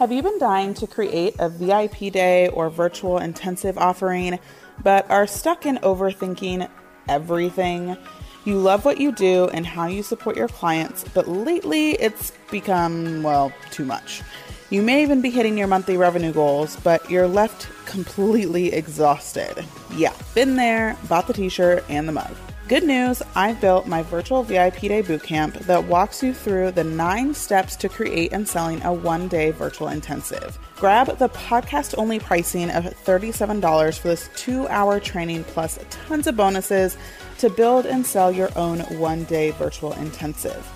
Have 0.00 0.10
you 0.10 0.22
been 0.22 0.38
dying 0.38 0.74
to 0.74 0.86
create 0.86 1.36
a 1.38 1.48
VIP 1.48 2.12
day 2.12 2.48
or 2.48 2.70
virtual 2.70 3.18
intensive 3.18 3.78
offering, 3.78 4.40
but 4.82 5.08
are 5.10 5.26
stuck 5.26 5.66
in 5.66 5.76
overthinking 5.76 6.68
everything? 7.08 7.96
You 8.44 8.58
love 8.58 8.86
what 8.86 8.98
you 8.98 9.12
do 9.12 9.48
and 9.48 9.66
how 9.66 9.86
you 9.86 10.02
support 10.02 10.36
your 10.36 10.48
clients, 10.48 11.04
but 11.12 11.28
lately 11.28 11.90
it's 11.92 12.32
become, 12.50 13.22
well, 13.22 13.52
too 13.70 13.84
much. 13.84 14.22
You 14.70 14.82
may 14.82 15.02
even 15.02 15.20
be 15.20 15.30
hitting 15.30 15.58
your 15.58 15.66
monthly 15.66 15.96
revenue 15.96 16.32
goals, 16.32 16.76
but 16.76 17.10
you're 17.10 17.26
left 17.26 17.68
completely 17.84 18.72
exhausted. 18.72 19.64
Yeah, 19.94 20.14
been 20.34 20.56
there, 20.56 20.96
bought 21.08 21.26
the 21.26 21.32
t 21.32 21.48
shirt 21.48 21.84
and 21.88 22.08
the 22.08 22.12
mug. 22.12 22.34
Good 22.70 22.84
news, 22.84 23.20
I've 23.34 23.60
built 23.60 23.88
my 23.88 24.04
virtual 24.04 24.44
VIP 24.44 24.82
Day 24.82 25.02
bootcamp 25.02 25.54
that 25.66 25.86
walks 25.86 26.22
you 26.22 26.32
through 26.32 26.70
the 26.70 26.84
nine 26.84 27.34
steps 27.34 27.74
to 27.74 27.88
create 27.88 28.32
and 28.32 28.48
selling 28.48 28.80
a 28.84 28.92
one 28.92 29.26
day 29.26 29.50
virtual 29.50 29.88
intensive. 29.88 30.56
Grab 30.76 31.18
the 31.18 31.30
podcast 31.30 31.96
only 31.98 32.20
pricing 32.20 32.70
of 32.70 32.84
$37 32.84 33.98
for 33.98 34.06
this 34.06 34.30
two 34.36 34.68
hour 34.68 35.00
training 35.00 35.42
plus 35.42 35.80
tons 35.90 36.28
of 36.28 36.36
bonuses 36.36 36.96
to 37.40 37.50
build 37.50 37.86
and 37.86 38.06
sell 38.06 38.30
your 38.30 38.50
own 38.56 38.80
one 38.98 39.24
day 39.24 39.50
virtual 39.52 39.92
intensive. 39.94 40.66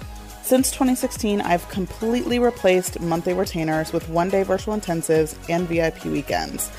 Since 0.43 0.73
2016, 0.73 1.41
I've 1.41 1.67
completely 1.69 2.39
replaced 2.39 3.01
monthly 3.01 3.33
retainers 3.33 3.93
with 3.93 4.09
one 4.09 4.29
day 4.29 4.43
virtual 4.43 4.77
intensives 4.77 5.37
and 5.49 5.67
VIP 5.69 6.05
weekends. 6.05 6.71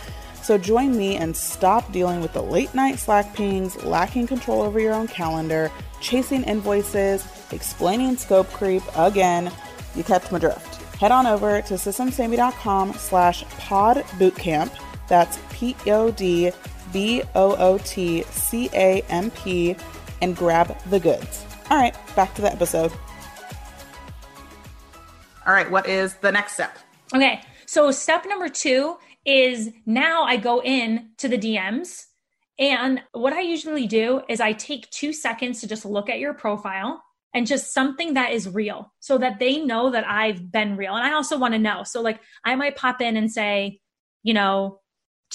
So 0.44 0.60
join 0.60 0.96
me 0.96 1.16
and 1.16 1.36
stop 1.36 1.92
dealing 1.92 2.22
with 2.22 2.34
the 2.34 2.44
late 2.44 2.76
night 2.76 3.00
Slack 3.00 3.34
pings, 3.34 3.84
lacking 3.84 4.28
control 4.28 4.62
over 4.62 4.80
your 4.80 4.94
own 4.94 5.08
calendar, 5.08 5.72
chasing 6.02 6.44
invoices, 6.44 7.26
explaining 7.52 8.18
scope 8.18 8.52
creep 8.52 8.84
again. 8.96 9.52
You 9.96 10.04
catch 10.04 10.32
my 10.32 10.38
drift. 10.38 10.76
Head 11.00 11.12
on 11.12 11.26
over 11.26 11.62
to 11.64 11.74
systemssavedme.com 11.74 12.94
slash 12.94 13.44
podbootcamp. 13.46 14.72
That's 15.08 15.38
pod 15.50 16.54
bootcamp. 16.96 17.28
That's 17.36 17.94
P-O-D 17.94 18.24
B-O-O-T-C-A-M-P 18.56 19.76
and 20.22 20.36
grab 20.36 20.78
the 20.90 21.00
goods. 21.00 21.46
All 21.70 21.78
right, 21.78 21.96
back 22.16 22.34
to 22.36 22.42
the 22.42 22.52
episode. 22.52 22.92
All 25.46 25.54
right, 25.54 25.70
what 25.70 25.88
is 25.88 26.16
the 26.16 26.32
next 26.32 26.54
step? 26.54 26.78
Okay, 27.14 27.42
so 27.66 27.92
step 27.92 28.26
number 28.28 28.50
two 28.50 28.98
is 29.26 29.70
now 29.86 30.24
I 30.24 30.38
go 30.38 30.62
in 30.62 31.10
to 31.18 31.28
the 31.28 31.38
DMs. 31.38 32.06
And 32.58 33.02
what 33.12 33.34
I 33.34 33.42
usually 33.42 33.88
do 33.88 34.22
is 34.30 34.40
I 34.40 34.54
take 34.54 34.90
two 34.90 35.12
seconds 35.12 35.60
to 35.62 35.68
just 35.68 35.84
look 35.86 36.10
at 36.10 36.20
your 36.20 36.34
profile 36.34 37.04
and 37.34 37.46
just 37.46 37.74
something 37.74 38.14
that 38.14 38.32
is 38.32 38.48
real 38.48 38.94
so 39.02 39.18
that 39.18 39.40
they 39.40 39.58
know 39.58 39.92
that 39.92 40.08
I've 40.08 40.52
been 40.52 40.78
real. 40.78 40.96
And 40.96 41.06
I 41.06 41.14
also 41.14 41.38
want 41.38 41.54
to 41.54 41.60
know. 41.60 41.84
So, 41.84 42.02
like, 42.02 42.22
I 42.46 42.56
might 42.56 42.78
pop 42.78 43.02
in 43.02 43.18
and 43.18 43.30
say, 43.30 43.82
you 44.24 44.34
know, 44.34 44.80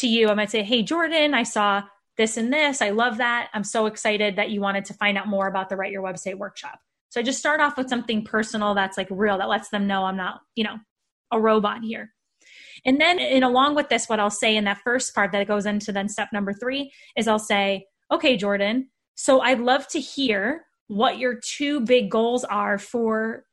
to 0.01 0.09
you, 0.09 0.29
I 0.29 0.35
might 0.35 0.51
say, 0.51 0.63
Hey, 0.63 0.83
Jordan, 0.83 1.35
I 1.35 1.43
saw 1.43 1.83
this 2.17 2.37
and 2.37 2.53
this. 2.53 2.83
I 2.83 2.91
love 2.91 3.19
that. 3.19 3.49
I'm 3.55 3.65
so 3.65 3.87
excited 3.87 4.37
that 4.37 4.51
you 4.51 4.61
wanted 4.61 4.85
to 4.87 4.95
find 4.95 5.17
out 5.17 5.27
more 5.27 5.47
about 5.47 5.69
the 5.69 5.77
Write 5.77 5.93
Your 5.93 6.03
Website 6.03 6.37
workshop. 6.37 6.79
So 7.09 7.21
I 7.21 7.23
just 7.23 7.39
start 7.39 7.61
off 7.61 7.77
with 7.77 7.89
something 7.89 8.25
personal 8.25 8.75
that's 8.75 8.97
like 8.97 9.09
real, 9.11 9.39
that 9.39 9.49
lets 9.49 9.71
them 9.71 9.87
know 9.87 10.05
I'm 10.05 10.17
not, 10.17 10.41
you 10.55 10.65
know, 10.65 10.77
a 11.33 11.41
robot 11.41 11.83
here. 11.83 12.13
And 12.85 13.01
then, 13.01 13.19
and 13.19 13.45
along 13.45 13.75
with 13.75 13.89
this, 13.89 14.09
what 14.09 14.21
I'll 14.21 14.31
say 14.31 14.57
in 14.57 14.65
that 14.65 14.81
first 14.85 15.15
part 15.15 15.33
that 15.33 15.47
goes 15.47 15.67
into 15.67 15.93
then 15.93 16.09
step 16.09 16.29
number 16.33 16.53
three 16.53 16.93
is 17.17 17.29
I'll 17.29 17.39
say, 17.39 17.87
okay, 18.11 18.37
Jordan, 18.37 18.89
so 19.15 19.41
I'd 19.41 19.61
love 19.61 19.87
to 19.89 20.01
hear 20.01 20.65
what 20.89 21.19
your 21.19 21.39
two 21.43 21.81
big 21.81 22.11
goals 22.11 22.45
are 22.45 22.79
for 22.79 23.45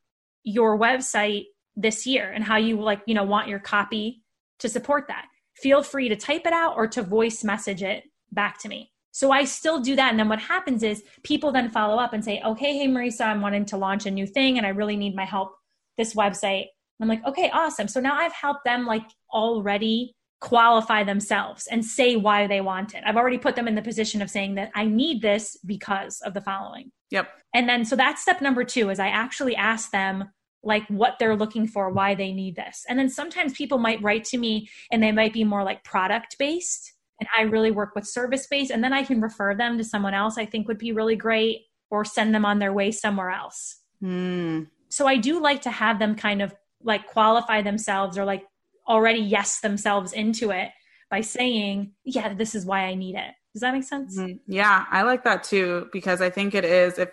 your 0.44 0.78
website 0.78 1.46
this 1.76 2.06
year 2.06 2.32
and 2.32 2.44
how 2.44 2.58
you 2.58 2.80
like, 2.80 3.02
you 3.06 3.14
know, 3.14 3.24
want 3.24 3.48
your 3.48 3.60
copy 3.60 4.24
to 4.60 4.70
support 4.70 5.06
that. 5.08 5.26
Feel 5.62 5.84
free 5.84 6.10
to 6.10 6.16
type 6.16 6.46
it 6.46 6.54
out 6.54 6.76
or 6.76 6.88
to 6.88 7.02
voice 7.02 7.44
message 7.44 7.84
it 7.84 8.04
back 8.32 8.60
to 8.60 8.70
me. 8.70 8.92
So 9.12 9.32
I 9.32 9.46
still 9.46 9.80
do 9.80 9.96
that. 9.96 10.12
And 10.12 10.20
then 10.20 10.30
what 10.30 10.40
happens 10.40 10.84
is 10.84 11.04
people 11.24 11.52
then 11.52 11.70
follow 11.70 11.98
up 11.98 12.14
and 12.14 12.24
say, 12.24 12.42
okay, 12.46 12.78
hey, 12.78 12.88
Marisa, 12.88 13.26
I'm 13.26 13.42
wanting 13.42 13.66
to 13.66 13.78
launch 13.78 14.06
a 14.06 14.12
new 14.12 14.28
thing 14.28 14.58
and 14.58 14.68
I 14.68 14.70
really 14.70 14.96
need 14.96 15.16
my 15.16 15.26
help 15.26 15.56
this 15.98 16.14
website. 16.14 16.66
I'm 17.02 17.08
like, 17.08 17.26
okay, 17.26 17.50
awesome. 17.52 17.88
So 17.88 18.00
now 18.00 18.16
I've 18.16 18.34
helped 18.34 18.64
them 18.64 18.86
like 18.86 19.06
already 19.34 20.14
qualify 20.40 21.04
themselves 21.04 21.68
and 21.68 21.84
say 21.84 22.16
why 22.16 22.46
they 22.46 22.62
want 22.62 22.94
it. 22.94 23.04
I've 23.06 23.18
already 23.18 23.40
put 23.40 23.56
them 23.56 23.68
in 23.68 23.74
the 23.74 23.82
position 23.82 24.22
of 24.22 24.30
saying 24.30 24.56
that 24.56 24.72
I 24.76 24.86
need 24.86 25.22
this 25.22 25.58
because 25.66 26.22
of 26.22 26.34
the 26.34 26.42
following. 26.42 26.92
Yep. 27.10 27.28
And 27.54 27.68
then 27.68 27.86
so 27.86 27.96
that's 27.96 28.22
step 28.22 28.42
number 28.42 28.64
2 28.64 28.92
is 28.92 29.00
I 29.00 29.08
actually 29.08 29.56
ask 29.56 29.92
them 29.92 30.30
like 30.64 30.88
what 30.88 31.18
they're 31.20 31.36
looking 31.36 31.68
for, 31.68 31.90
why 31.90 32.16
they 32.16 32.34
need 32.34 32.56
this. 32.56 32.86
And 32.90 32.98
then 32.98 33.10
sometimes 33.10 33.54
people 33.54 33.78
might 33.78 34.02
write 34.02 34.26
to 34.26 34.38
me 34.38 34.70
and 34.92 35.02
they 35.02 35.12
might 35.12 35.34
be 35.34 35.44
more 35.44 35.64
like 35.64 35.84
product 35.84 36.36
based 36.38 36.94
and 37.20 37.28
I 37.36 37.44
really 37.44 37.72
work 37.72 37.96
with 37.96 38.08
service 38.08 38.48
based 38.48 38.72
and 38.72 38.84
then 38.84 38.94
I 38.94 39.04
can 39.04 39.22
refer 39.22 39.56
them 39.56 39.78
to 39.78 39.84
someone 39.84 40.14
else 40.14 40.38
I 40.38 40.46
think 40.46 40.68
would 40.68 40.78
be 40.78 40.92
really 40.92 41.16
great 41.16 41.62
or 41.90 42.06
send 42.06 42.36
them 42.36 42.46
on 42.46 42.60
their 42.60 42.74
way 42.74 42.92
somewhere 42.92 43.32
else. 43.32 43.78
Mm. 44.04 44.68
So 44.90 45.08
I 45.08 45.18
do 45.18 45.42
like 45.42 45.62
to 45.64 45.72
have 45.72 46.00
them 46.00 46.16
kind 46.16 46.42
of 46.42 46.54
like 46.84 47.08
qualify 47.08 47.62
themselves 47.62 48.18
or 48.18 48.26
like 48.26 48.44
already 48.88 49.20
yes 49.20 49.60
themselves 49.60 50.14
into 50.14 50.52
it 50.52 50.70
by 51.10 51.22
saying, 51.22 51.94
yeah, 52.04 52.34
this 52.34 52.56
is 52.56 52.66
why 52.66 52.82
I 52.82 52.96
need 52.96 53.16
it. 53.16 53.34
Does 53.54 53.62
that 53.62 53.74
make 53.74 53.84
sense? 53.84 54.18
Mm-hmm. 54.18 54.52
Yeah, 54.52 54.86
I 54.92 55.02
like 55.04 55.24
that 55.24 55.44
too 55.44 55.88
because 55.92 56.22
I 56.22 56.30
think 56.30 56.54
it 56.54 56.66
is 56.66 57.00
if 57.00 57.10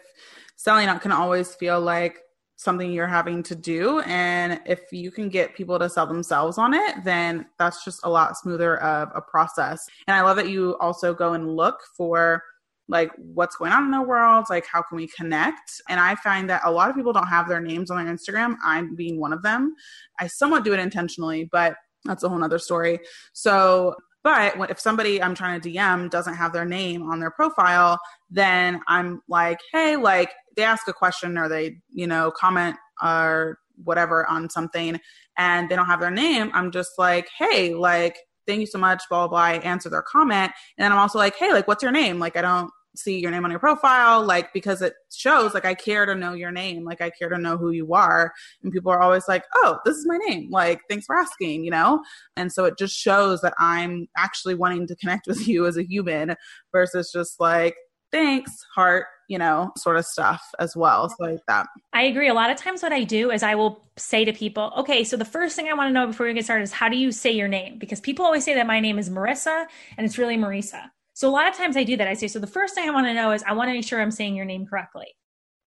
selling 0.56 0.88
out 0.88 1.00
can 1.00 1.12
always 1.12 1.54
feel 1.54 1.80
like 1.80 2.18
something 2.56 2.92
you're 2.92 3.06
having 3.06 3.42
to 3.42 3.54
do 3.54 4.00
and 4.00 4.61
if 4.64 4.92
you 4.92 5.11
can 5.11 5.28
get 5.28 5.54
people 5.54 5.78
to 5.78 5.88
sell 5.88 6.06
themselves 6.06 6.56
on 6.56 6.73
it 6.73 7.02
then 7.04 7.44
that's 7.58 7.84
just 7.84 8.00
a 8.04 8.08
lot 8.08 8.37
smoother 8.37 8.78
of 8.78 9.11
a 9.14 9.20
process. 9.20 9.88
And 10.06 10.16
i 10.16 10.23
love 10.23 10.37
that 10.37 10.49
you 10.49 10.76
also 10.80 11.14
go 11.14 11.32
and 11.32 11.56
look 11.56 11.80
for 11.96 12.42
like 12.87 13.11
what's 13.16 13.56
going 13.56 13.73
on 13.73 13.84
in 13.84 13.90
the 13.90 14.02
world 14.02 14.44
like 14.50 14.66
how 14.66 14.82
can 14.82 14.96
we 14.96 15.08
connect? 15.08 15.80
And 15.88 15.99
i 15.99 16.14
find 16.16 16.49
that 16.50 16.62
a 16.64 16.70
lot 16.70 16.90
of 16.90 16.96
people 16.96 17.12
don't 17.12 17.26
have 17.26 17.49
their 17.49 17.61
names 17.61 17.90
on 17.90 18.04
their 18.04 18.14
instagram. 18.14 18.56
I'm 18.64 18.94
being 18.94 19.18
one 19.18 19.32
of 19.32 19.42
them. 19.42 19.75
I 20.20 20.26
somewhat 20.28 20.64
do 20.64 20.73
it 20.73 20.78
intentionally 20.78 21.49
but 21.50 21.76
that's 22.04 22.23
a 22.23 22.28
whole 22.28 22.38
nother 22.38 22.58
story. 22.58 23.00
So 23.32 23.96
but 24.25 24.71
if 24.71 24.81
somebody 24.81 25.23
i'm 25.23 25.35
trying 25.35 25.61
to 25.61 25.71
dm 25.71 26.11
doesn't 26.11 26.35
have 26.35 26.52
their 26.52 26.64
name 26.64 27.09
on 27.09 27.21
their 27.21 27.31
profile 27.31 27.99
then 28.31 28.81
i'm 28.88 29.23
like 29.28 29.61
hey 29.73 29.97
like 29.97 30.31
they 30.57 30.64
ask 30.64 30.88
a 30.88 30.93
question 30.93 31.38
or 31.38 31.49
they 31.49 31.76
you 31.93 32.07
know 32.07 32.33
comment 32.33 32.76
or 33.02 33.59
whatever 33.85 34.26
on 34.26 34.50
something 34.50 34.99
and 35.38 35.69
they 35.69 35.76
don't 35.76 35.87
have 35.87 36.00
their 36.00 36.11
name 36.11 36.50
i'm 36.54 36.73
just 36.73 36.93
like 36.99 37.28
hey 37.38 37.75
like 37.75 38.16
thank 38.47 38.61
you 38.61 38.66
so 38.66 38.78
much, 38.78 39.02
blah, 39.09 39.21
blah, 39.21 39.28
blah. 39.28 39.38
I 39.38 39.52
answer 39.61 39.88
their 39.88 40.02
comment. 40.02 40.52
And 40.76 40.85
then 40.85 40.93
I'm 40.93 40.99
also 40.99 41.19
like, 41.19 41.37
hey, 41.37 41.52
like, 41.52 41.66
what's 41.69 41.83
your 41.83 41.93
name? 41.93 42.19
Like, 42.19 42.37
I 42.37 42.43
don't 42.43 42.71
see 42.94 43.18
your 43.18 43.30
name 43.30 43.44
on 43.44 43.50
your 43.50 43.60
profile, 43.60 44.24
like, 44.24 44.52
because 44.52 44.82
it 44.82 44.94
shows, 45.12 45.54
like, 45.54 45.64
I 45.64 45.74
care 45.74 46.06
to 46.06 46.14
know 46.14 46.32
your 46.32 46.52
name. 46.52 46.84
Like, 46.84 47.00
I 47.00 47.10
care 47.10 47.28
to 47.28 47.38
know 47.38 47.56
who 47.56 47.70
you 47.70 47.92
are. 47.94 48.32
And 48.62 48.72
people 48.72 48.92
are 48.92 49.00
always 49.00 49.28
like, 49.28 49.44
oh, 49.56 49.78
this 49.84 49.96
is 49.96 50.06
my 50.06 50.18
name. 50.26 50.50
Like, 50.50 50.80
thanks 50.88 51.06
for 51.06 51.16
asking, 51.16 51.64
you 51.64 51.70
know? 51.70 52.02
And 52.36 52.52
so 52.52 52.64
it 52.64 52.78
just 52.78 52.96
shows 52.96 53.40
that 53.42 53.54
I'm 53.58 54.06
actually 54.16 54.54
wanting 54.54 54.86
to 54.86 54.96
connect 54.96 55.26
with 55.26 55.46
you 55.46 55.66
as 55.66 55.76
a 55.76 55.84
human 55.84 56.36
versus 56.72 57.10
just 57.12 57.40
like, 57.40 57.76
thanks, 58.14 58.64
heart, 58.72 59.06
you 59.28 59.38
know, 59.38 59.72
sort 59.76 59.96
of 59.96 60.04
stuff 60.04 60.40
as 60.60 60.76
well. 60.76 61.08
So 61.08 61.16
like 61.18 61.40
that. 61.48 61.66
I 61.92 62.02
agree. 62.02 62.28
A 62.28 62.34
lot 62.34 62.50
of 62.50 62.56
times 62.56 62.80
what 62.80 62.92
I 62.92 63.02
do 63.02 63.32
is 63.32 63.42
I 63.42 63.56
will 63.56 63.84
say 63.96 64.24
to 64.24 64.32
people, 64.32 64.72
okay, 64.76 65.02
so 65.02 65.16
the 65.16 65.24
first 65.24 65.56
thing 65.56 65.68
I 65.68 65.74
want 65.74 65.88
to 65.88 65.92
know 65.92 66.06
before 66.06 66.26
we 66.26 66.32
get 66.32 66.44
started 66.44 66.62
is 66.62 66.72
how 66.72 66.88
do 66.88 66.96
you 66.96 67.10
say 67.10 67.32
your 67.32 67.48
name? 67.48 67.78
Because 67.78 68.00
people 68.00 68.24
always 68.24 68.44
say 68.44 68.54
that 68.54 68.68
my 68.68 68.78
name 68.78 69.00
is 69.00 69.10
Marissa 69.10 69.66
and 69.96 70.06
it's 70.06 70.16
really 70.16 70.36
Marisa. 70.36 70.90
So 71.14 71.28
a 71.28 71.33
lot 71.33 71.49
of 71.49 71.56
times 71.56 71.76
I 71.76 71.85
do 71.85 71.97
that. 71.97 72.09
I 72.09 72.14
say, 72.14 72.28
so 72.28 72.38
the 72.38 72.47
first 72.47 72.75
thing 72.75 72.88
I 72.88 72.92
want 72.92 73.06
to 73.06 73.14
know 73.14 73.33
is 73.33 73.42
I 73.44 73.52
want 73.52 73.68
to 73.68 73.73
make 73.73 73.85
sure 73.85 74.00
I'm 74.00 74.11
saying 74.11 74.37
your 74.37 74.44
name 74.44 74.66
correctly. 74.66 75.06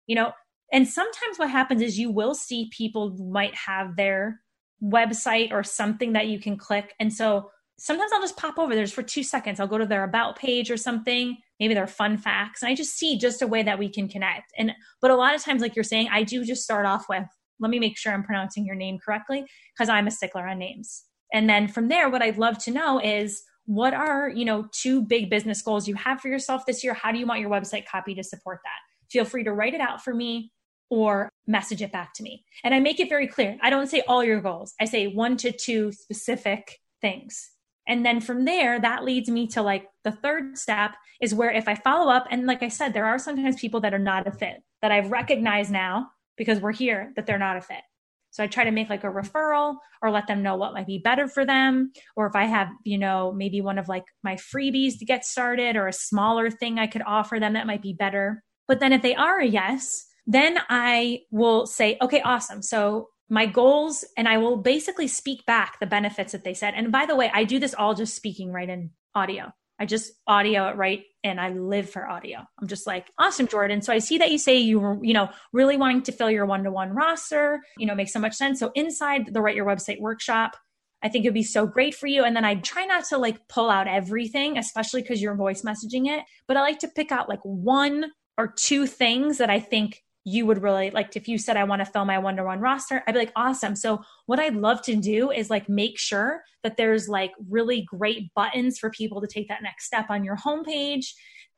You 0.07 0.17
know, 0.17 0.33
and 0.73 0.89
sometimes 0.89 1.39
what 1.39 1.51
happens 1.51 1.83
is 1.83 1.99
you 1.99 2.11
will 2.11 2.35
see 2.35 2.71
people 2.73 3.11
might 3.31 3.55
have 3.55 3.97
their 3.97 4.41
website 4.83 5.53
or 5.53 5.63
something 5.63 6.13
that 6.15 6.29
you 6.29 6.41
can 6.41 6.57
click. 6.57 6.95
And 6.99 7.13
so 7.13 7.51
sometimes 7.79 8.13
I'll 8.13 8.21
just 8.21 8.37
pop 8.37 8.59
over 8.59 8.75
there 8.75 8.85
just 8.85 8.95
for 8.95 9.03
two 9.03 9.23
seconds. 9.23 9.61
I'll 9.61 9.67
go 9.67 9.79
to 9.79 9.87
their 9.87 10.05
about 10.05 10.37
page 10.37 10.71
or 10.71 10.77
something, 10.77 11.37
maybe 11.61 11.75
their 11.75 11.87
fun 11.87 12.17
facts. 12.17 12.63
And 12.63 12.71
I 12.71 12.75
just 12.75 12.97
see 12.97 13.19
just 13.19 13.43
a 13.43 13.47
way 13.47 13.63
that 13.63 13.79
we 13.79 13.89
can 13.89 14.09
connect. 14.09 14.53
And 14.57 14.73
but 15.01 15.11
a 15.11 15.17
lot 15.17 15.35
of 15.35 15.43
times, 15.43 15.63
like 15.63 15.77
you're 15.77 15.85
saying, 15.85 16.09
I 16.11 16.23
do 16.23 16.45
just 16.45 16.63
start 16.65 16.87
off 16.87 17.09
with, 17.09 17.25
let 17.61 17.71
me 17.71 17.79
make 17.79 17.99
sure 17.99 18.13
I'm 18.13 18.25
pronouncing 18.25 18.65
your 18.65 18.75
name 18.75 18.99
correctly, 18.99 19.45
because 19.75 19.89
I'm 19.89 20.07
a 20.07 20.11
stickler 20.11 20.47
on 20.49 20.59
names. 20.59 21.05
And 21.33 21.49
then 21.49 21.69
from 21.69 21.89
there, 21.89 22.11
what 22.11 22.23
I'd 22.23 22.39
love 22.39 22.59
to 22.65 22.71
know 22.71 23.01
is 23.01 23.43
what 23.67 23.95
are, 23.95 24.29
you 24.29 24.45
know, 24.45 24.67
two 24.73 25.03
big 25.03 25.31
business 25.31 25.63
goals 25.63 25.87
you 25.87 25.95
have 25.95 26.21
for 26.21 26.29
yourself 26.29 26.67
this 26.67 26.83
year? 26.83 26.95
How 26.95 27.13
do 27.13 27.19
you 27.19 27.27
want 27.27 27.41
your 27.41 27.51
website 27.51 27.87
copy 27.87 28.15
to 28.15 28.25
support 28.25 28.61
that? 28.65 28.79
Feel 29.11 29.25
free 29.25 29.45
to 29.45 29.53
write 29.53 29.75
it 29.75 29.81
out 29.81 30.03
for 30.03 30.15
me 30.15 30.51
or 30.91 31.29
message 31.47 31.81
it 31.81 31.93
back 31.93 32.13
to 32.15 32.23
me. 32.23 32.45
And 32.65 32.75
I 32.75 32.81
make 32.81 33.01
it 33.01 33.09
very 33.09 33.27
clear. 33.27 33.57
I 33.63 33.71
don't 33.71 33.89
say 33.89 34.03
all 34.07 34.23
your 34.23 34.41
goals. 34.41 34.75
I 34.81 34.85
say 34.85 35.07
one 35.07 35.37
to 35.39 35.53
two 35.53 35.93
specific 35.93 36.79
things. 37.01 37.51
And 37.89 38.05
then 38.05 38.21
from 38.21 38.45
there, 38.45 38.81
that 38.81 39.05
leads 39.05 39.29
me 39.29 39.47
to 39.49 39.63
like 39.63 39.87
the 40.05 40.13
third 40.13 40.57
step 40.59 40.93
is 41.21 41.35
where 41.35 41.51
if 41.51 41.69
I 41.69 41.75
follow 41.75 42.13
up, 42.13 42.27
and 42.31 42.47
like 42.47 42.63
I 42.63 42.69
said, 42.69 42.93
there 42.93 43.07
are 43.07 43.19
sometimes 43.19 43.61
people 43.61 43.81
that 43.81 43.95
are 43.95 43.99
not 43.99 44.27
a 44.27 44.33
fit 44.33 44.63
that 44.83 44.93
I've 44.93 45.11
recognized 45.11 45.71
now 45.71 46.11
because 46.37 46.61
we're 46.61 46.73
here 46.73 47.13
that 47.17 47.27
they're 47.27 47.39
not 47.39 47.57
a 47.57 47.61
fit. 47.61 47.83
So 48.33 48.43
I 48.43 48.49
try 48.49 48.65
to 48.65 48.71
make 48.71 48.91
like 48.91 49.05
a 49.05 49.09
referral 49.09 49.77
or 50.03 50.11
let 50.11 50.27
them 50.27 50.43
know 50.43 50.57
what 50.57 50.73
might 50.73 50.87
be 50.87 50.99
better 50.99 51.29
for 51.29 51.45
them. 51.45 51.93
Or 52.17 52.27
if 52.27 52.35
I 52.35 52.45
have, 52.45 52.69
you 52.83 52.99
know, 52.99 53.33
maybe 53.33 53.61
one 53.61 53.79
of 53.79 53.89
like 53.89 54.05
my 54.25 54.35
freebies 54.37 54.99
to 54.99 55.05
get 55.05 55.25
started 55.25 55.77
or 55.77 55.87
a 55.87 55.93
smaller 55.93 56.51
thing 56.51 56.79
I 56.79 56.87
could 56.87 57.03
offer 57.07 57.39
them 57.39 57.53
that 57.53 57.67
might 57.67 57.83
be 57.83 57.93
better. 57.93 58.43
But 58.67 58.81
then 58.81 58.93
if 58.93 59.03
they 59.03 59.15
are 59.15 59.39
a 59.39 59.47
yes, 59.47 60.07
then 60.27 60.59
I 60.69 61.21
will 61.31 61.67
say, 61.67 61.99
okay, 62.01 62.23
awesome. 62.23 62.63
So 62.63 63.09
my 63.29 63.47
goals, 63.47 64.05
and 64.17 64.29
I 64.29 64.39
will 64.39 64.57
basically 64.57 65.09
speak 65.09 65.45
back 65.47 65.79
the 65.79 65.87
benefits 65.87 66.33
that 66.33 66.45
they 66.45 66.55
said. 66.55 66.75
And 66.75 66.91
by 66.91 67.07
the 67.07 67.17
way, 67.17 67.31
I 67.33 67.45
do 67.45 67.59
this 67.59 67.75
all 67.75 67.95
just 67.95 68.15
speaking 68.15 68.51
right 68.51 68.69
in 68.69 68.91
audio. 69.15 69.53
I 69.79 69.87
just 69.87 70.13
audio 70.27 70.69
it 70.69 70.77
right 70.77 71.03
and 71.25 71.41
I 71.41 71.51
live 71.51 71.89
for 71.89 72.09
audio. 72.09 72.41
I'm 72.61 72.69
just 72.69 72.87
like, 72.87 73.11
awesome, 73.19 73.47
Jordan. 73.47 73.83
So 73.83 73.93
I 73.93 73.99
see 73.99 74.19
that 74.19 74.31
you 74.31 74.39
say 74.39 74.59
you 74.59 74.81
were, 74.81 74.99
you 75.03 75.15
know, 75.15 75.29
really 75.53 75.77
wanting 75.77 76.03
to 76.03 76.13
fill 76.13 76.31
your 76.31 76.47
one 76.47 76.65
to 76.65 76.71
one 76.71 76.91
roster, 76.95 77.61
you 77.79 77.87
know, 77.87 77.95
makes 77.95 78.13
so 78.13 78.19
much 78.19 78.35
sense. 78.35 78.59
So 78.59 78.73
inside 78.75 79.33
the 79.33 79.41
Write 79.41 79.57
Your 79.57 79.67
Website 79.67 80.01
workshop, 80.01 80.57
I 81.03 81.09
think 81.09 81.25
it'd 81.25 81.35
be 81.35 81.43
so 81.43 81.67
great 81.67 81.95
for 81.95 82.07
you. 82.07 82.25
And 82.25 82.35
then 82.35 82.45
I 82.45 82.57
try 82.57 82.85
not 82.85 83.05
to 83.07 83.19
like 83.19 83.49
pull 83.49 83.71
out 83.71 83.89
everything, 83.89 84.59
especially 84.59 85.03
because 85.03 85.21
you're 85.21 85.35
voice 85.35 85.63
messaging 85.63 86.07
it, 86.07 86.25
but 86.47 86.57
I 86.57 86.61
like 86.61 86.79
to 86.81 86.89
pick 86.89 87.13
out 87.13 87.29
like 87.29 87.41
one 87.43 88.07
or 88.39 88.49
two 88.49 88.87
things 88.87 89.39
that 89.39 89.51
I 89.51 89.61
think 89.61 90.03
you 90.25 90.47
would 90.47 90.63
really 90.63 90.91
like 90.91 91.17
if 91.17 91.27
you 91.27 91.37
said 91.37 91.57
i 91.57 91.65
want 91.65 91.81
to 91.81 91.87
fill 91.87 92.05
my 92.05 92.19
one-to-one 92.19 92.61
roster 92.61 93.03
i'd 93.07 93.13
be 93.13 93.19
like 93.19 93.33
awesome. 93.35 93.75
So 93.75 94.03
what 94.27 94.39
i'd 94.39 94.55
love 94.55 94.83
to 94.83 94.95
do 94.97 95.31
is 95.31 95.51
like 95.51 95.69
make 95.69 95.99
sure 95.99 96.43
that 96.63 96.77
there's 96.77 97.09
like 97.09 97.33
really 97.51 97.83
great 97.83 98.33
buttons 98.35 98.79
for 98.79 98.91
people 98.91 99.21
to 99.21 99.27
take 99.27 99.49
that 99.49 99.63
next 99.63 99.87
step 99.87 100.07
on 100.11 100.25
your 100.25 100.37
homepage 100.37 101.07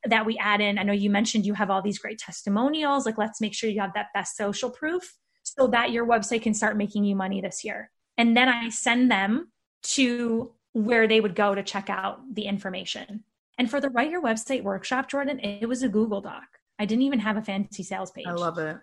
that 0.07 0.27
we 0.27 0.37
add 0.39 0.61
in. 0.61 0.79
I 0.79 0.83
know 0.83 0.93
you 0.93 1.09
mentioned 1.09 1.47
you 1.47 1.55
have 1.55 1.71
all 1.71 1.83
these 1.83 1.99
great 1.99 2.19
testimonials 2.19 3.07
like 3.07 3.19
let's 3.19 3.41
make 3.41 3.55
sure 3.55 3.69
you 3.71 3.81
have 3.81 3.95
that 3.95 4.09
best 4.15 4.37
social 4.37 4.71
proof 4.71 5.15
so 5.43 5.67
that 5.69 5.93
your 5.93 6.07
website 6.07 6.43
can 6.43 6.55
start 6.55 6.77
making 6.77 7.05
you 7.05 7.15
money 7.15 7.41
this 7.41 7.65
year. 7.65 7.91
And 8.17 8.37
then 8.37 8.49
i 8.49 8.69
send 8.71 9.11
them 9.11 9.51
to 9.83 10.53
where 10.73 11.07
they 11.07 11.21
would 11.21 11.35
go 11.35 11.55
to 11.55 11.63
check 11.63 11.91
out 11.91 12.21
the 12.33 12.43
information. 12.43 13.25
And 13.59 13.71
for 13.71 13.81
the 13.81 13.91
write 13.91 14.11
your 14.11 14.23
website 14.23 14.63
workshop 14.63 15.11
jordan 15.11 15.39
it 15.41 15.69
was 15.69 15.83
a 15.83 15.89
google 15.89 16.21
doc 16.21 16.45
I 16.79 16.87
didn't 16.87 17.03
even 17.03 17.21
have 17.21 17.37
a 17.37 17.43
fancy 17.43 17.83
sales 17.83 18.11
page. 18.11 18.27
I 18.27 18.33
love 18.33 18.59
it. 18.59 18.77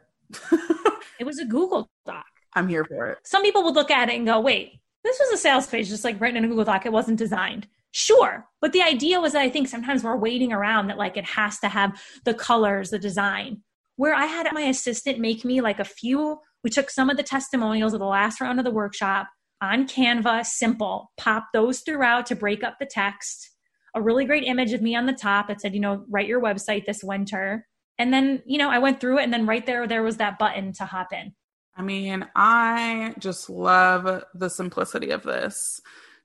it 1.19 1.25
was 1.25 1.39
a 1.39 1.45
Google 1.45 1.89
Doc. 2.05 2.25
I'm 2.53 2.67
here 2.67 2.85
for 2.85 3.07
it. 3.07 3.19
Some 3.23 3.43
people 3.43 3.63
would 3.63 3.75
look 3.75 3.91
at 3.91 4.09
it 4.09 4.15
and 4.15 4.25
go, 4.25 4.39
wait, 4.39 4.79
this 5.03 5.19
was 5.19 5.31
a 5.31 5.37
sales 5.37 5.67
page, 5.67 5.89
just 5.89 6.03
like 6.03 6.19
written 6.19 6.37
in 6.37 6.45
a 6.45 6.47
Google 6.47 6.65
Doc. 6.65 6.85
It 6.85 6.91
wasn't 6.91 7.19
designed. 7.19 7.67
Sure. 7.91 8.47
But 8.61 8.71
the 8.71 8.81
idea 8.81 9.19
was 9.19 9.33
that 9.33 9.41
I 9.41 9.49
think 9.49 9.67
sometimes 9.67 10.03
we're 10.03 10.17
waiting 10.17 10.53
around 10.53 10.87
that 10.87 10.97
like 10.97 11.17
it 11.17 11.25
has 11.25 11.59
to 11.59 11.67
have 11.67 12.01
the 12.23 12.33
colors, 12.33 12.89
the 12.89 12.99
design. 12.99 13.61
Where 13.97 14.15
I 14.15 14.25
had 14.25 14.47
my 14.53 14.61
assistant 14.61 15.19
make 15.19 15.43
me 15.43 15.61
like 15.61 15.79
a 15.79 15.85
few, 15.85 16.39
we 16.63 16.69
took 16.69 16.89
some 16.89 17.09
of 17.09 17.17
the 17.17 17.23
testimonials 17.23 17.93
of 17.93 17.99
the 17.99 18.05
last 18.05 18.39
round 18.39 18.59
of 18.59 18.65
the 18.65 18.71
workshop 18.71 19.27
on 19.61 19.87
Canva, 19.87 20.45
simple, 20.45 21.11
pop 21.17 21.47
those 21.53 21.81
throughout 21.81 22.25
to 22.27 22.35
break 22.35 22.63
up 22.63 22.77
the 22.79 22.85
text. 22.85 23.49
A 23.93 24.01
really 24.01 24.25
great 24.25 24.45
image 24.45 24.73
of 24.73 24.81
me 24.81 24.95
on 24.95 25.05
the 25.05 25.13
top 25.13 25.47
that 25.47 25.61
said, 25.61 25.73
you 25.73 25.81
know, 25.81 26.05
write 26.09 26.27
your 26.27 26.41
website 26.41 26.85
this 26.85 27.03
winter 27.03 27.67
and 28.01 28.11
then, 28.11 28.41
you 28.47 28.57
know, 28.57 28.71
I 28.71 28.79
went 28.79 28.99
through 28.99 29.19
it 29.19 29.23
and 29.23 29.31
then 29.31 29.45
right 29.45 29.63
there, 29.63 29.85
there 29.85 30.01
was 30.01 30.17
that 30.17 30.39
button 30.39 30.73
to 30.73 30.85
hop 30.85 31.13
in. 31.13 31.35
I 31.75 31.83
mean, 31.83 32.27
I 32.35 33.13
just 33.19 33.47
love 33.47 34.23
the 34.33 34.49
simplicity 34.49 35.11
of 35.11 35.21
this 35.21 35.79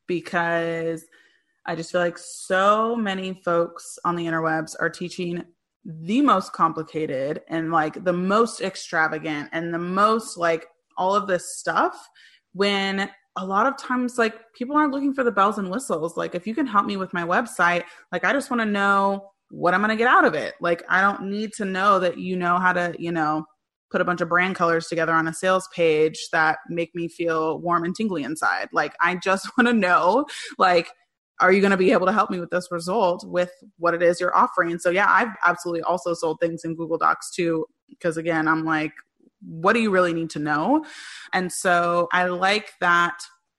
because 0.07 1.05
I 1.67 1.77
just 1.77 1.93
feel 1.93 2.01
like 2.01 2.17
so 2.17 2.97
many 2.97 3.35
folks 3.45 3.99
on 4.07 4.17
the 4.17 4.25
interwebs 4.25 4.75
are 4.81 4.89
teaching 4.89 5.45
the 5.85 6.23
most 6.23 6.55
complicated 6.55 7.43
and 7.51 7.71
like 7.71 8.03
the 8.05 8.13
most 8.13 8.63
extravagant 8.63 9.51
and 9.53 9.75
the 9.75 9.79
most 9.79 10.39
like 10.39 10.69
all 10.97 11.15
of 11.15 11.27
this 11.27 11.59
stuff 11.59 12.09
when 12.55 13.11
a 13.37 13.45
lot 13.45 13.67
of 13.67 13.77
times 13.77 14.17
like 14.17 14.35
people 14.55 14.75
aren't 14.79 14.93
looking 14.95 15.13
for 15.13 15.25
the 15.25 15.31
bells 15.31 15.59
and 15.59 15.71
whistles 15.71 16.17
like 16.17 16.35
if 16.35 16.47
you 16.47 16.55
can 16.55 16.67
help 16.67 16.87
me 16.87 16.97
with 16.97 17.13
my 17.13 17.23
website 17.23 17.85
like 18.11 18.25
i 18.25 18.33
just 18.33 18.51
want 18.51 18.61
to 18.61 18.67
know 18.67 19.31
what 19.51 19.75
I'm 19.75 19.81
going 19.81 19.91
to 19.91 19.97
get 19.97 20.09
out 20.09 20.25
of 20.25 20.35
it. 20.35 20.55
Like, 20.61 20.83
I 20.89 21.01
don't 21.01 21.31
need 21.31 21.53
to 21.55 21.65
know 21.65 21.99
that 22.01 22.19
you 22.19 22.37
know 22.37 22.59
how 22.59 22.73
to, 22.73 22.95
you 22.99 23.13
know, 23.13 23.45
put 23.91 24.01
a 24.01 24.05
bunch 24.05 24.21
of 24.21 24.29
brand 24.29 24.57
colors 24.57 24.89
together 24.89 25.13
on 25.13 25.29
a 25.29 25.33
sales 25.33 25.69
page 25.75 26.29
that 26.33 26.59
make 26.69 26.95
me 26.95 27.09
feel 27.09 27.61
warm 27.61 27.85
and 27.85 27.95
tingly 27.95 28.25
inside. 28.25 28.69
Like, 28.73 28.95
I 29.01 29.17
just 29.17 29.49
want 29.59 29.69
to 29.69 29.75
know, 29.75 30.27
like, 30.59 30.89
are 31.41 31.53
you 31.53 31.61
going 31.61 31.71
to 31.71 31.77
be 31.77 31.93
able 31.93 32.07
to 32.07 32.13
help 32.13 32.31
me 32.31 32.41
with 32.41 32.51
this 32.51 32.69
result 32.71 33.23
with 33.27 33.51
what 33.79 33.95
it 33.95 34.03
is 34.03 34.21
you're 34.21 34.37
offering? 34.37 34.79
So, 34.79 34.91
yeah, 34.91 35.07
I've 35.09 35.35
absolutely 35.45 35.83
also 35.83 36.15
sold 36.15 36.39
things 36.41 36.65
in 36.65 36.75
Google 36.75 36.99
Docs 36.99 37.31
too. 37.31 37.67
Because 37.89 38.17
again, 38.17 38.49
I'm 38.49 38.65
like, 38.65 38.93
what 39.41 39.75
do 39.75 39.81
you 39.81 39.91
really 39.91 40.15
need 40.15 40.31
to 40.31 40.39
know? 40.39 40.85
And 41.33 41.53
so 41.53 42.09
I 42.13 42.25
like 42.27 42.73
that 42.81 43.19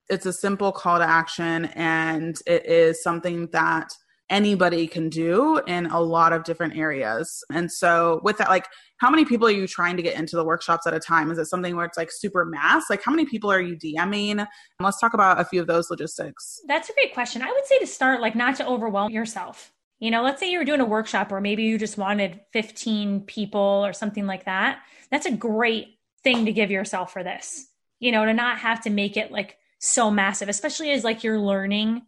it's 0.10 0.26
a 0.26 0.34
simple 0.34 0.72
call 0.72 1.00
to 1.00 1.06
action 1.06 1.66
and 1.76 2.40
it 2.46 2.66
is 2.66 3.04
something 3.04 3.48
that 3.52 3.90
anybody 4.30 4.88
can 4.88 5.10
do 5.10 5.60
in 5.68 5.86
a 5.88 6.00
lot 6.00 6.34
of 6.34 6.44
different 6.44 6.76
areas. 6.76 7.44
And 7.52 7.72
so, 7.72 8.20
with 8.24 8.38
that, 8.38 8.50
like, 8.50 8.66
how 8.98 9.10
many 9.10 9.26
people 9.26 9.48
are 9.48 9.52
you 9.52 9.68
trying 9.68 9.98
to 9.98 10.04
get 10.04 10.18
into 10.18 10.36
the 10.36 10.44
workshops 10.44 10.88
at 10.88 10.94
a 10.94 11.00
time? 11.00 11.32
Is 11.32 11.38
it 11.38 11.46
something 11.46 11.76
where 11.76 11.86
it's 11.86 11.98
like 11.98 12.12
super 12.12 12.46
mass? 12.46 12.90
Like, 12.90 13.04
how 13.04 13.12
many 13.12 13.26
people 13.26 13.52
are 13.52 13.62
you 13.62 13.76
DMing? 13.76 14.40
And 14.40 14.48
let's 14.80 15.00
talk 15.00 15.14
about 15.14 15.40
a 15.40 15.46
few 15.46 15.62
of 15.62 15.68
those 15.68 15.90
logistics. 15.90 16.60
That's 16.68 16.90
a 16.90 16.94
great 16.94 17.14
question. 17.14 17.42
I 17.42 17.52
would 17.52 17.66
say 17.66 17.80
to 17.80 17.88
start, 17.88 18.22
like, 18.22 18.36
not 18.36 18.56
to 18.58 18.68
overwhelm 18.68 19.12
yourself. 19.12 19.72
You 20.00 20.12
know, 20.12 20.22
let's 20.22 20.40
say 20.40 20.52
you 20.52 20.60
were 20.60 20.66
doing 20.66 20.82
a 20.82 20.86
workshop 20.86 21.32
or 21.32 21.42
maybe 21.42 21.64
you 21.64 21.80
just 21.80 21.98
wanted 21.98 22.40
15 22.54 23.22
people 23.22 23.84
or 23.84 23.94
something 23.94 24.28
like 24.28 24.46
that. 24.46 24.80
That's 25.10 25.26
a 25.26 25.32
great 25.32 25.98
thing 26.24 26.46
to 26.46 26.54
give 26.54 26.70
yourself 26.70 27.14
for 27.14 27.24
this, 27.24 27.68
you 28.00 28.12
know, 28.12 28.24
to 28.26 28.34
not 28.34 28.60
have 28.60 28.82
to 28.82 28.92
make 28.92 29.18
it 29.18 29.32
like 29.32 29.58
so 29.80 30.12
massive, 30.12 30.50
especially 30.50 30.92
as 30.92 31.04
like 31.04 31.24
you're 31.24 31.40
learning 31.40 32.04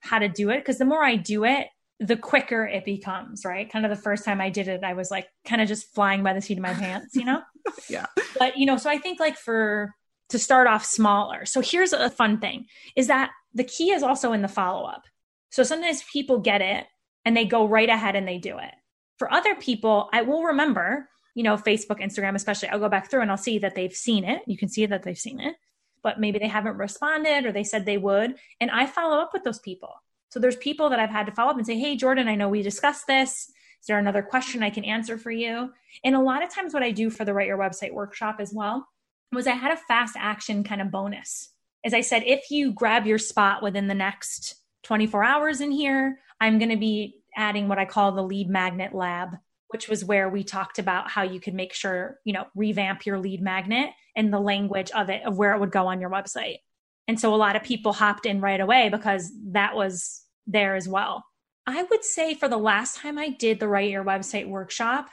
how 0.00 0.18
to 0.18 0.28
do 0.28 0.50
it 0.50 0.58
because 0.58 0.78
the 0.78 0.84
more 0.84 1.02
I 1.02 1.16
do 1.16 1.44
it, 1.44 1.68
the 2.00 2.16
quicker 2.16 2.64
it 2.64 2.84
becomes, 2.84 3.44
right? 3.44 3.70
Kind 3.70 3.84
of 3.84 3.90
the 3.90 4.02
first 4.02 4.24
time 4.24 4.40
I 4.40 4.50
did 4.50 4.68
it, 4.68 4.84
I 4.84 4.94
was 4.94 5.10
like 5.10 5.26
kind 5.44 5.60
of 5.60 5.68
just 5.68 5.92
flying 5.94 6.22
by 6.22 6.32
the 6.32 6.40
seat 6.40 6.58
of 6.58 6.62
my 6.62 6.74
pants, 6.74 7.16
you 7.16 7.24
know? 7.24 7.42
yeah. 7.88 8.06
But, 8.38 8.56
you 8.56 8.66
know, 8.66 8.76
so 8.76 8.88
I 8.88 8.98
think 8.98 9.18
like 9.18 9.36
for 9.36 9.94
to 10.28 10.38
start 10.38 10.66
off 10.66 10.84
smaller. 10.84 11.44
So 11.44 11.60
here's 11.60 11.92
a 11.92 12.10
fun 12.10 12.38
thing 12.38 12.66
is 12.94 13.08
that 13.08 13.30
the 13.54 13.64
key 13.64 13.90
is 13.90 14.02
also 14.02 14.32
in 14.32 14.42
the 14.42 14.48
follow 14.48 14.86
up. 14.86 15.04
So 15.50 15.62
sometimes 15.62 16.02
people 16.12 16.38
get 16.38 16.60
it 16.60 16.86
and 17.24 17.36
they 17.36 17.46
go 17.46 17.66
right 17.66 17.88
ahead 17.88 18.14
and 18.14 18.28
they 18.28 18.38
do 18.38 18.58
it. 18.58 18.74
For 19.18 19.32
other 19.32 19.54
people, 19.56 20.08
I 20.12 20.22
will 20.22 20.44
remember, 20.44 21.08
you 21.34 21.42
know, 21.42 21.56
Facebook, 21.56 22.00
Instagram, 22.00 22.34
especially, 22.34 22.68
I'll 22.68 22.78
go 22.78 22.88
back 22.88 23.10
through 23.10 23.22
and 23.22 23.30
I'll 23.30 23.36
see 23.36 23.58
that 23.60 23.74
they've 23.74 23.92
seen 23.92 24.24
it. 24.24 24.42
You 24.46 24.56
can 24.56 24.68
see 24.68 24.86
that 24.86 25.02
they've 25.02 25.18
seen 25.18 25.40
it 25.40 25.56
but 26.02 26.20
maybe 26.20 26.38
they 26.38 26.48
haven't 26.48 26.76
responded 26.76 27.44
or 27.44 27.52
they 27.52 27.64
said 27.64 27.84
they 27.84 27.98
would. 27.98 28.34
And 28.60 28.70
I 28.70 28.86
follow 28.86 29.18
up 29.18 29.32
with 29.32 29.44
those 29.44 29.58
people. 29.58 29.94
So 30.30 30.40
there's 30.40 30.56
people 30.56 30.90
that 30.90 31.00
I've 31.00 31.10
had 31.10 31.26
to 31.26 31.32
follow 31.32 31.50
up 31.50 31.56
and 31.56 31.66
say, 31.66 31.78
Hey, 31.78 31.96
Jordan, 31.96 32.28
I 32.28 32.34
know 32.34 32.48
we 32.48 32.62
discussed 32.62 33.06
this. 33.06 33.50
Is 33.80 33.86
there 33.86 33.98
another 33.98 34.22
question 34.22 34.62
I 34.62 34.70
can 34.70 34.84
answer 34.84 35.16
for 35.16 35.30
you? 35.30 35.72
And 36.04 36.14
a 36.14 36.20
lot 36.20 36.42
of 36.42 36.50
times, 36.52 36.74
what 36.74 36.82
I 36.82 36.90
do 36.90 37.10
for 37.10 37.24
the 37.24 37.32
Write 37.32 37.46
Your 37.46 37.58
Website 37.58 37.92
workshop 37.92 38.36
as 38.40 38.52
well 38.52 38.88
was 39.32 39.46
I 39.46 39.52
had 39.52 39.72
a 39.72 39.76
fast 39.76 40.16
action 40.18 40.64
kind 40.64 40.80
of 40.80 40.90
bonus. 40.90 41.50
As 41.84 41.94
I 41.94 42.00
said, 42.00 42.24
if 42.26 42.50
you 42.50 42.72
grab 42.72 43.06
your 43.06 43.18
spot 43.18 43.62
within 43.62 43.86
the 43.86 43.94
next 43.94 44.56
24 44.82 45.22
hours 45.22 45.60
in 45.60 45.70
here, 45.70 46.18
I'm 46.40 46.58
going 46.58 46.70
to 46.70 46.76
be 46.76 47.20
adding 47.36 47.68
what 47.68 47.78
I 47.78 47.84
call 47.84 48.12
the 48.12 48.22
lead 48.22 48.48
magnet 48.48 48.94
lab 48.94 49.36
which 49.68 49.88
was 49.88 50.04
where 50.04 50.28
we 50.28 50.42
talked 50.44 50.78
about 50.78 51.10
how 51.10 51.22
you 51.22 51.40
could 51.40 51.54
make 51.54 51.72
sure, 51.72 52.18
you 52.24 52.32
know, 52.32 52.46
revamp 52.54 53.06
your 53.06 53.18
lead 53.18 53.40
magnet 53.40 53.90
and 54.16 54.32
the 54.32 54.40
language 54.40 54.90
of 54.90 55.10
it, 55.10 55.22
of 55.24 55.36
where 55.36 55.54
it 55.54 55.60
would 55.60 55.70
go 55.70 55.86
on 55.86 56.00
your 56.00 56.10
website. 56.10 56.58
And 57.06 57.18
so 57.18 57.34
a 57.34 57.36
lot 57.36 57.56
of 57.56 57.62
people 57.62 57.92
hopped 57.92 58.26
in 58.26 58.40
right 58.40 58.60
away 58.60 58.88
because 58.90 59.32
that 59.52 59.74
was 59.74 60.22
there 60.46 60.74
as 60.74 60.88
well. 60.88 61.24
I 61.66 61.82
would 61.82 62.04
say 62.04 62.34
for 62.34 62.48
the 62.48 62.56
last 62.56 62.96
time 62.96 63.18
I 63.18 63.28
did 63.28 63.60
the 63.60 63.68
Write 63.68 63.90
Your 63.90 64.04
Website 64.04 64.48
workshop, 64.48 65.08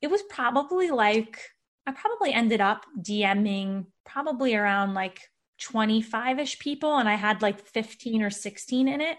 it 0.00 0.08
was 0.08 0.22
probably 0.22 0.90
like, 0.90 1.40
I 1.86 1.92
probably 1.92 2.32
ended 2.32 2.60
up 2.60 2.84
DMing 3.00 3.86
probably 4.04 4.54
around 4.54 4.94
like 4.94 5.20
25 5.60 6.38
ish 6.38 6.58
people, 6.58 6.96
and 6.96 7.08
I 7.08 7.14
had 7.14 7.42
like 7.42 7.66
15 7.66 8.22
or 8.22 8.30
16 8.30 8.88
in 8.88 9.00
it. 9.00 9.18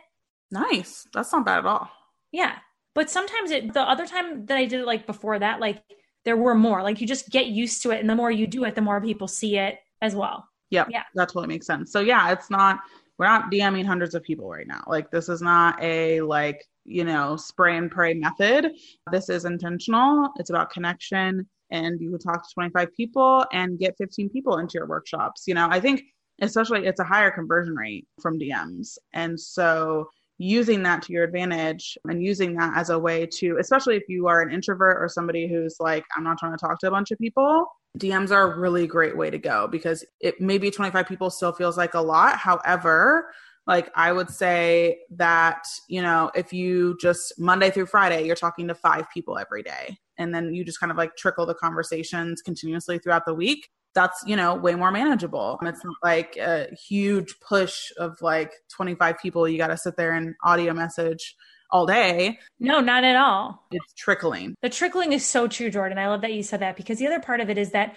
Nice. 0.52 1.08
That's 1.14 1.32
not 1.34 1.46
bad 1.46 1.60
at 1.60 1.66
all. 1.66 1.90
Yeah. 2.32 2.56
But 2.98 3.12
sometimes 3.12 3.52
it, 3.52 3.74
the 3.74 3.82
other 3.84 4.08
time 4.08 4.48
that 4.48 4.58
I 4.58 4.66
did 4.66 4.80
it 4.80 4.88
like 4.88 5.06
before 5.06 5.38
that, 5.38 5.60
like 5.60 5.84
there 6.26 6.36
were 6.36 6.56
more. 6.56 6.82
Like 6.82 7.00
you 7.00 7.06
just 7.06 7.30
get 7.30 7.46
used 7.46 7.84
to 7.84 7.92
it. 7.92 8.00
And 8.00 8.10
the 8.10 8.16
more 8.16 8.32
you 8.32 8.48
do 8.48 8.64
it, 8.64 8.74
the 8.74 8.82
more 8.82 9.00
people 9.00 9.28
see 9.28 9.56
it 9.56 9.78
as 10.02 10.16
well. 10.16 10.48
Yep. 10.72 10.88
Yeah. 10.90 11.04
That 11.14 11.28
totally 11.30 11.46
makes 11.46 11.68
sense. 11.68 11.92
So 11.92 12.00
yeah, 12.00 12.32
it's 12.32 12.50
not, 12.50 12.80
we're 13.20 13.28
not 13.28 13.52
DMing 13.52 13.86
hundreds 13.86 14.16
of 14.16 14.24
people 14.24 14.50
right 14.50 14.66
now. 14.66 14.84
Like 14.88 15.12
this 15.12 15.30
is 15.30 15.44
not 15.44 15.80
a 15.80 16.22
like, 16.22 16.66
you 16.86 17.04
know, 17.04 17.36
spray 17.36 17.78
and 17.78 17.92
pray 17.92 18.16
method. 18.16 18.72
This 19.12 19.30
is 19.30 19.46
intentional. 19.46 20.32
It's 20.38 20.50
about 20.50 20.72
connection 20.72 21.48
and 21.70 22.02
you 22.02 22.12
would 22.12 22.24
talk 22.24 22.42
to 22.42 22.54
25 22.56 22.96
people 22.96 23.46
and 23.54 23.78
get 23.78 23.94
15 24.00 24.30
people 24.30 24.58
into 24.58 24.74
your 24.74 24.88
workshops. 24.88 25.44
You 25.46 25.54
know, 25.54 25.68
I 25.70 25.80
think 25.80 26.02
especially 26.42 26.88
it's 26.88 27.00
a 27.00 27.04
higher 27.04 27.30
conversion 27.30 27.76
rate 27.76 28.08
from 28.20 28.40
DMs. 28.40 28.98
And 29.14 29.40
so 29.40 30.10
using 30.38 30.84
that 30.84 31.02
to 31.04 31.14
your 31.14 31.24
advantage 31.24 31.98
and 32.06 32.24
using 32.24 32.56
that 32.56 32.78
as 32.78 32.90
a 32.90 33.00
way 33.00 33.26
to, 33.26 33.58
especially 33.60 33.96
if 33.96 34.04
you 34.08 34.28
are 34.28 34.42
an 34.42 34.54
introvert 34.54 34.98
or 35.02 35.10
somebody 35.10 35.48
who's 35.48 35.78
like, 35.80 36.06
I'm 36.16 36.24
not 36.24 36.38
trying 36.38 36.52
to 36.52 36.58
talk 36.58 36.80
to 36.80 36.88
a 36.88 36.92
bunch 36.92 37.12
of 37.12 37.18
people, 37.18 37.66
DMs 37.98 38.32
are 38.32 38.54
a 38.54 38.60
really 38.60 38.86
great 38.86 39.18
way 39.18 39.30
to 39.30 39.40
go 39.40 39.68
because 39.68 40.06
it 40.20 40.40
maybe 40.40 40.70
25 40.70 41.08
people 41.08 41.30
still 41.30 41.52
feels 41.54 41.78
like 41.78 41.96
a 41.96 42.02
lot. 42.02 42.38
However, 42.38 43.32
like 43.66 43.92
I 43.96 44.14
would 44.14 44.30
say 44.30 45.00
that, 45.12 45.64
you 45.90 46.02
know, 46.02 46.32
if 46.36 46.54
you 46.54 46.98
just 47.02 47.34
Monday 47.38 47.70
through 47.70 47.88
Friday, 47.88 48.26
you're 48.26 48.36
talking 48.36 48.68
to 48.68 48.76
five 48.76 49.06
people 49.14 49.38
every 49.38 49.62
day, 49.62 49.98
and 50.18 50.34
then 50.34 50.54
you 50.54 50.64
just 50.64 50.80
kind 50.80 50.92
of 50.92 50.98
like 50.98 51.16
trickle 51.18 51.46
the 51.46 51.54
conversations 51.56 52.42
continuously 52.42 52.98
throughout 52.98 53.26
the 53.26 53.34
week, 53.34 53.68
that's 53.94 54.24
you 54.26 54.36
know 54.36 54.56
way 54.56 54.76
more 54.76 54.92
manageable. 54.92 55.60
It's 55.62 55.84
not 55.84 55.96
like 56.04 56.38
a 56.38 56.68
huge 56.88 57.36
push 57.40 57.92
of 57.98 58.18
like 58.22 58.52
25 58.76 59.16
people 59.22 59.48
you 59.48 59.58
got 59.58 59.68
to 59.68 59.78
sit 59.78 59.98
there 59.98 60.14
and 60.14 60.36
audio 60.44 60.74
message 60.74 61.36
all 61.72 61.86
day. 61.86 62.40
No 62.60 62.80
not 62.80 63.04
at 63.04 63.16
all. 63.16 63.66
It's 63.72 63.94
trickling. 63.94 64.56
The 64.62 64.70
trickling 64.70 65.14
is 65.14 65.26
so 65.26 65.48
true 65.48 65.70
jordan. 65.70 65.98
I 65.98 66.08
love 66.08 66.22
that 66.22 66.34
you 66.34 66.44
said 66.44 66.62
that 66.62 66.78
because 66.78 67.00
the 67.00 67.08
other 67.08 67.20
part 67.20 67.42
of 67.42 67.50
it 67.50 67.58
is 67.58 67.72
that 67.72 67.96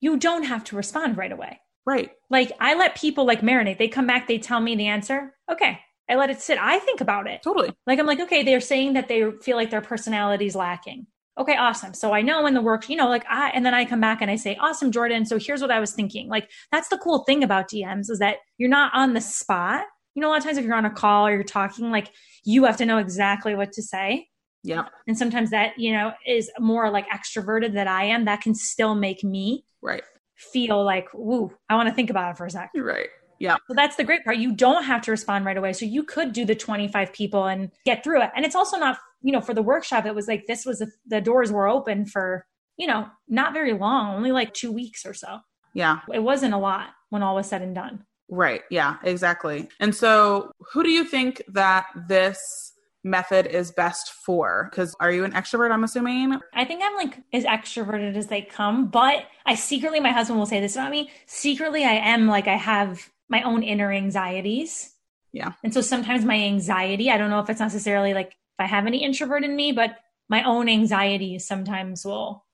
you 0.00 0.16
don't 0.16 0.44
have 0.44 0.64
to 0.64 0.76
respond 0.76 1.16
right 1.16 1.32
away. 1.32 1.60
Right. 1.86 2.10
Like 2.28 2.52
i 2.60 2.74
let 2.74 2.96
people 2.96 3.24
like 3.24 3.40
marinate. 3.40 3.78
They 3.78 3.88
come 3.88 4.06
back 4.06 4.28
they 4.28 4.38
tell 4.38 4.60
me 4.60 4.76
the 4.76 4.88
answer. 4.88 5.34
Okay 5.50 5.80
i 6.08 6.16
let 6.16 6.30
it 6.30 6.40
sit. 6.40 6.58
I 6.60 6.80
think 6.80 7.00
about 7.00 7.26
it. 7.26 7.42
Totally. 7.42 7.72
Like 7.86 7.98
i'm 7.98 8.06
like 8.06 8.20
okay 8.20 8.42
they're 8.42 8.60
saying 8.60 8.92
that 8.94 9.08
they 9.08 9.30
feel 9.42 9.56
like 9.56 9.70
their 9.70 9.80
personality 9.80 10.46
is 10.46 10.54
lacking 10.54 11.06
okay, 11.40 11.56
awesome. 11.56 11.94
So 11.94 12.12
I 12.12 12.22
know 12.22 12.46
in 12.46 12.54
the 12.54 12.60
work, 12.60 12.88
you 12.88 12.96
know, 12.96 13.08
like 13.08 13.24
I, 13.28 13.50
and 13.50 13.64
then 13.64 13.74
I 13.74 13.84
come 13.84 14.00
back 14.00 14.20
and 14.20 14.30
I 14.30 14.36
say, 14.36 14.56
awesome, 14.60 14.92
Jordan. 14.92 15.24
So 15.24 15.38
here's 15.38 15.60
what 15.60 15.70
I 15.70 15.80
was 15.80 15.92
thinking. 15.92 16.28
Like, 16.28 16.50
that's 16.70 16.88
the 16.88 16.98
cool 16.98 17.24
thing 17.24 17.42
about 17.42 17.68
DMs 17.68 18.10
is 18.10 18.18
that 18.18 18.36
you're 18.58 18.68
not 18.68 18.92
on 18.94 19.14
the 19.14 19.20
spot. 19.20 19.84
You 20.14 20.22
know, 20.22 20.28
a 20.28 20.30
lot 20.30 20.38
of 20.38 20.44
times 20.44 20.58
if 20.58 20.64
you're 20.64 20.74
on 20.74 20.84
a 20.84 20.90
call 20.90 21.26
or 21.26 21.32
you're 21.32 21.42
talking, 21.42 21.90
like 21.90 22.12
you 22.44 22.64
have 22.64 22.76
to 22.76 22.86
know 22.86 22.98
exactly 22.98 23.54
what 23.54 23.72
to 23.72 23.82
say. 23.82 24.28
Yeah. 24.62 24.88
And 25.06 25.16
sometimes 25.16 25.50
that, 25.50 25.78
you 25.78 25.92
know, 25.92 26.12
is 26.26 26.50
more 26.58 26.90
like 26.90 27.06
extroverted 27.08 27.72
that 27.74 27.86
I 27.86 28.04
am. 28.04 28.26
That 28.26 28.42
can 28.42 28.54
still 28.54 28.94
make 28.94 29.24
me 29.24 29.64
right 29.82 30.02
feel 30.40 30.84
like, 30.84 31.06
woo, 31.14 31.52
I 31.68 31.76
want 31.76 31.88
to 31.88 31.94
think 31.94 32.10
about 32.10 32.32
it 32.32 32.36
for 32.36 32.46
a 32.46 32.50
second. 32.50 32.82
Right. 32.82 33.08
Yeah. 33.40 33.56
So 33.66 33.74
that's 33.74 33.96
the 33.96 34.04
great 34.04 34.22
part. 34.22 34.36
You 34.36 34.54
don't 34.54 34.84
have 34.84 35.02
to 35.02 35.10
respond 35.10 35.44
right 35.44 35.56
away. 35.56 35.72
So 35.72 35.84
you 35.84 36.04
could 36.04 36.32
do 36.32 36.44
the 36.44 36.54
25 36.54 37.12
people 37.12 37.46
and 37.46 37.70
get 37.84 38.04
through 38.04 38.22
it. 38.22 38.30
And 38.36 38.44
it's 38.44 38.54
also 38.54 38.76
not 38.76 38.98
you 39.22 39.32
know, 39.32 39.40
for 39.40 39.54
the 39.54 39.62
workshop, 39.62 40.06
it 40.06 40.14
was 40.14 40.28
like 40.28 40.46
this 40.46 40.64
was 40.64 40.80
a, 40.80 40.86
the 41.06 41.20
doors 41.20 41.52
were 41.52 41.68
open 41.68 42.06
for, 42.06 42.46
you 42.76 42.86
know, 42.86 43.06
not 43.28 43.52
very 43.52 43.72
long, 43.72 44.14
only 44.16 44.32
like 44.32 44.54
two 44.54 44.72
weeks 44.72 45.04
or 45.04 45.14
so. 45.14 45.38
Yeah. 45.74 46.00
It 46.12 46.22
wasn't 46.22 46.54
a 46.54 46.58
lot 46.58 46.90
when 47.10 47.22
all 47.22 47.34
was 47.34 47.48
said 47.48 47.62
and 47.62 47.74
done. 47.74 48.04
Right. 48.28 48.62
Yeah, 48.70 48.96
exactly. 49.02 49.68
And 49.80 49.94
so, 49.94 50.52
who 50.72 50.82
do 50.84 50.90
you 50.90 51.04
think 51.04 51.42
that 51.48 51.86
this 52.08 52.72
method 53.02 53.46
is 53.46 53.72
best 53.72 54.12
for? 54.24 54.68
Because 54.70 54.94
are 55.00 55.10
you 55.10 55.24
an 55.24 55.32
extrovert? 55.32 55.72
I'm 55.72 55.82
assuming. 55.82 56.38
I 56.54 56.64
think 56.64 56.80
I'm 56.84 56.94
like 56.94 57.18
as 57.32 57.44
extroverted 57.44 58.16
as 58.16 58.28
they 58.28 58.42
come, 58.42 58.86
but 58.86 59.24
I 59.46 59.56
secretly, 59.56 59.98
my 59.98 60.12
husband 60.12 60.38
will 60.38 60.46
say 60.46 60.60
this 60.60 60.76
about 60.76 60.92
me. 60.92 61.10
Secretly, 61.26 61.84
I 61.84 61.94
am 61.94 62.28
like, 62.28 62.46
I 62.46 62.56
have 62.56 63.10
my 63.30 63.42
own 63.42 63.62
inner 63.62 63.90
anxieties. 63.92 64.94
Yeah. 65.32 65.52
And 65.64 65.72
so 65.72 65.80
sometimes 65.80 66.24
my 66.24 66.34
anxiety, 66.34 67.10
I 67.10 67.16
don't 67.16 67.30
know 67.30 67.40
if 67.40 67.48
it's 67.48 67.60
necessarily 67.60 68.12
like 68.12 68.30
if 68.30 68.58
I 68.58 68.66
have 68.66 68.86
any 68.86 69.02
introvert 69.02 69.44
in 69.44 69.56
me, 69.56 69.72
but 69.72 69.96
my 70.28 70.42
own 70.42 70.68
anxieties 70.68 71.46
sometimes 71.46 72.04
will 72.04 72.44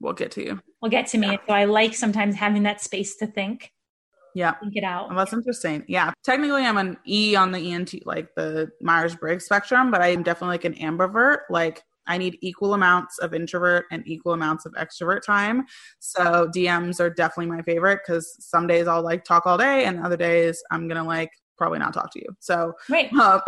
will 0.00 0.14
get 0.14 0.32
to 0.32 0.42
you. 0.42 0.60
Will 0.82 0.88
get 0.88 1.06
to 1.08 1.18
me. 1.18 1.28
Yeah. 1.28 1.36
So 1.46 1.52
I 1.52 1.66
like 1.66 1.94
sometimes 1.94 2.34
having 2.34 2.64
that 2.64 2.80
space 2.80 3.16
to 3.16 3.26
think. 3.26 3.70
Yeah. 4.34 4.54
Think 4.54 4.76
it 4.76 4.84
out. 4.84 5.08
Well, 5.08 5.18
that's 5.18 5.32
interesting. 5.32 5.84
Yeah. 5.86 6.12
Technically 6.24 6.64
I'm 6.64 6.78
an 6.78 6.96
E 7.06 7.36
on 7.36 7.52
the 7.52 7.72
ENT 7.72 8.06
like 8.06 8.34
the 8.34 8.70
Myers 8.80 9.14
Briggs 9.14 9.44
spectrum, 9.44 9.90
but 9.90 10.00
I 10.00 10.08
am 10.08 10.22
definitely 10.22 10.54
like 10.54 10.64
an 10.64 10.74
ambivert. 10.74 11.40
Like 11.50 11.84
I 12.06 12.18
need 12.18 12.38
equal 12.40 12.74
amounts 12.74 13.18
of 13.18 13.34
introvert 13.34 13.86
and 13.90 14.06
equal 14.06 14.32
amounts 14.32 14.66
of 14.66 14.72
extrovert 14.72 15.22
time. 15.22 15.64
So 16.00 16.48
DMs 16.54 17.00
are 17.00 17.10
definitely 17.10 17.54
my 17.54 17.62
favorite 17.62 18.00
because 18.06 18.36
some 18.40 18.66
days 18.66 18.86
I'll 18.86 19.02
like 19.02 19.24
talk 19.24 19.46
all 19.46 19.58
day 19.58 19.84
and 19.84 20.04
other 20.04 20.16
days 20.16 20.62
I'm 20.70 20.88
gonna 20.88 21.04
like 21.04 21.30
probably 21.56 21.78
not 21.78 21.94
talk 21.94 22.12
to 22.12 22.20
you. 22.20 22.26
So, 22.40 22.72
right. 22.88 23.10
Um, 23.24 23.40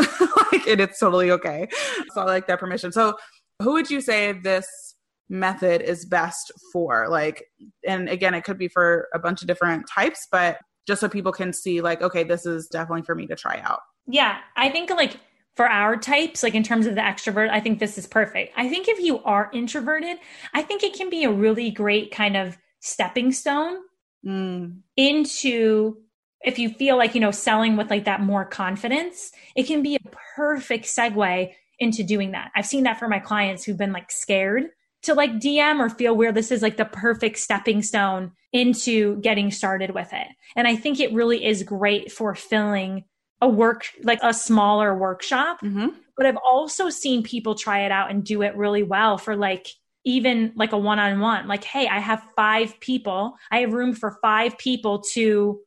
like, 0.52 0.66
and 0.66 0.80
it's 0.80 0.98
totally 0.98 1.30
okay. 1.32 1.68
So 2.14 2.20
I 2.20 2.24
like 2.24 2.46
that 2.46 2.60
permission. 2.60 2.92
So, 2.92 3.16
who 3.62 3.72
would 3.72 3.90
you 3.90 4.00
say 4.00 4.32
this 4.32 4.94
method 5.28 5.82
is 5.82 6.06
best 6.06 6.52
for? 6.72 7.08
Like, 7.08 7.44
and 7.86 8.08
again, 8.08 8.34
it 8.34 8.44
could 8.44 8.58
be 8.58 8.68
for 8.68 9.08
a 9.14 9.18
bunch 9.18 9.42
of 9.42 9.48
different 9.48 9.86
types, 9.92 10.26
but 10.30 10.58
just 10.86 11.00
so 11.00 11.08
people 11.08 11.32
can 11.32 11.52
see, 11.52 11.80
like, 11.80 12.00
okay, 12.00 12.22
this 12.22 12.46
is 12.46 12.68
definitely 12.68 13.02
for 13.02 13.14
me 13.14 13.26
to 13.26 13.34
try 13.34 13.60
out. 13.64 13.80
Yeah, 14.06 14.38
I 14.56 14.68
think 14.70 14.90
like 14.90 15.18
for 15.56 15.68
our 15.68 15.96
types, 15.96 16.42
like 16.42 16.54
in 16.54 16.62
terms 16.62 16.86
of 16.86 16.94
the 16.94 17.00
extrovert, 17.00 17.48
I 17.48 17.60
think 17.60 17.78
this 17.78 17.96
is 17.96 18.06
perfect. 18.06 18.52
I 18.56 18.68
think 18.68 18.88
if 18.88 19.00
you 19.00 19.22
are 19.24 19.50
introverted, 19.52 20.18
I 20.52 20.62
think 20.62 20.82
it 20.82 20.94
can 20.94 21.08
be 21.08 21.24
a 21.24 21.32
really 21.32 21.70
great 21.70 22.12
kind 22.12 22.36
of 22.36 22.58
stepping 22.80 23.32
stone 23.32 23.78
mm. 24.24 24.76
into 24.96 25.96
if 26.44 26.58
you 26.58 26.68
feel 26.68 26.96
like, 26.98 27.14
you 27.14 27.20
know, 27.20 27.30
selling 27.30 27.76
with 27.76 27.90
like 27.90 28.04
that 28.04 28.20
more 28.20 28.44
confidence, 28.44 29.32
it 29.56 29.64
can 29.64 29.82
be 29.82 29.96
a 29.96 30.10
perfect 30.36 30.84
segue 30.84 31.52
into 31.78 32.04
doing 32.04 32.32
that. 32.32 32.50
I've 32.54 32.66
seen 32.66 32.84
that 32.84 32.98
for 32.98 33.08
my 33.08 33.18
clients 33.18 33.64
who've 33.64 33.78
been 33.78 33.92
like 33.92 34.10
scared 34.10 34.64
to 35.02 35.14
like 35.14 35.32
DM 35.32 35.80
or 35.80 35.88
feel 35.88 36.14
where 36.14 36.32
this 36.32 36.52
is 36.52 36.62
like 36.62 36.76
the 36.76 36.84
perfect 36.84 37.38
stepping 37.38 37.82
stone 37.82 38.32
into 38.52 39.20
getting 39.20 39.50
started 39.50 39.92
with 39.92 40.12
it. 40.12 40.28
And 40.54 40.68
I 40.68 40.76
think 40.76 41.00
it 41.00 41.12
really 41.12 41.44
is 41.44 41.62
great 41.62 42.12
for 42.12 42.34
filling 42.34 43.04
a 43.40 43.48
work, 43.48 43.86
like 44.02 44.20
a 44.22 44.32
smaller 44.32 44.96
workshop. 44.96 45.60
Mm-hmm. 45.62 45.88
But 46.16 46.26
I've 46.26 46.38
also 46.44 46.88
seen 46.88 47.22
people 47.22 47.54
try 47.54 47.84
it 47.84 47.92
out 47.92 48.10
and 48.10 48.24
do 48.24 48.42
it 48.42 48.56
really 48.56 48.82
well 48.82 49.18
for 49.18 49.36
like 49.36 49.68
even 50.04 50.52
like 50.56 50.72
a 50.72 50.78
one 50.78 50.98
on 50.98 51.20
one. 51.20 51.46
Like, 51.46 51.64
hey, 51.64 51.88
I 51.88 51.98
have 51.98 52.22
five 52.36 52.78
people, 52.80 53.36
I 53.50 53.58
have 53.58 53.72
room 53.72 53.94
for 53.94 54.18
five 54.22 54.56
people 54.56 55.02
to 55.12 55.60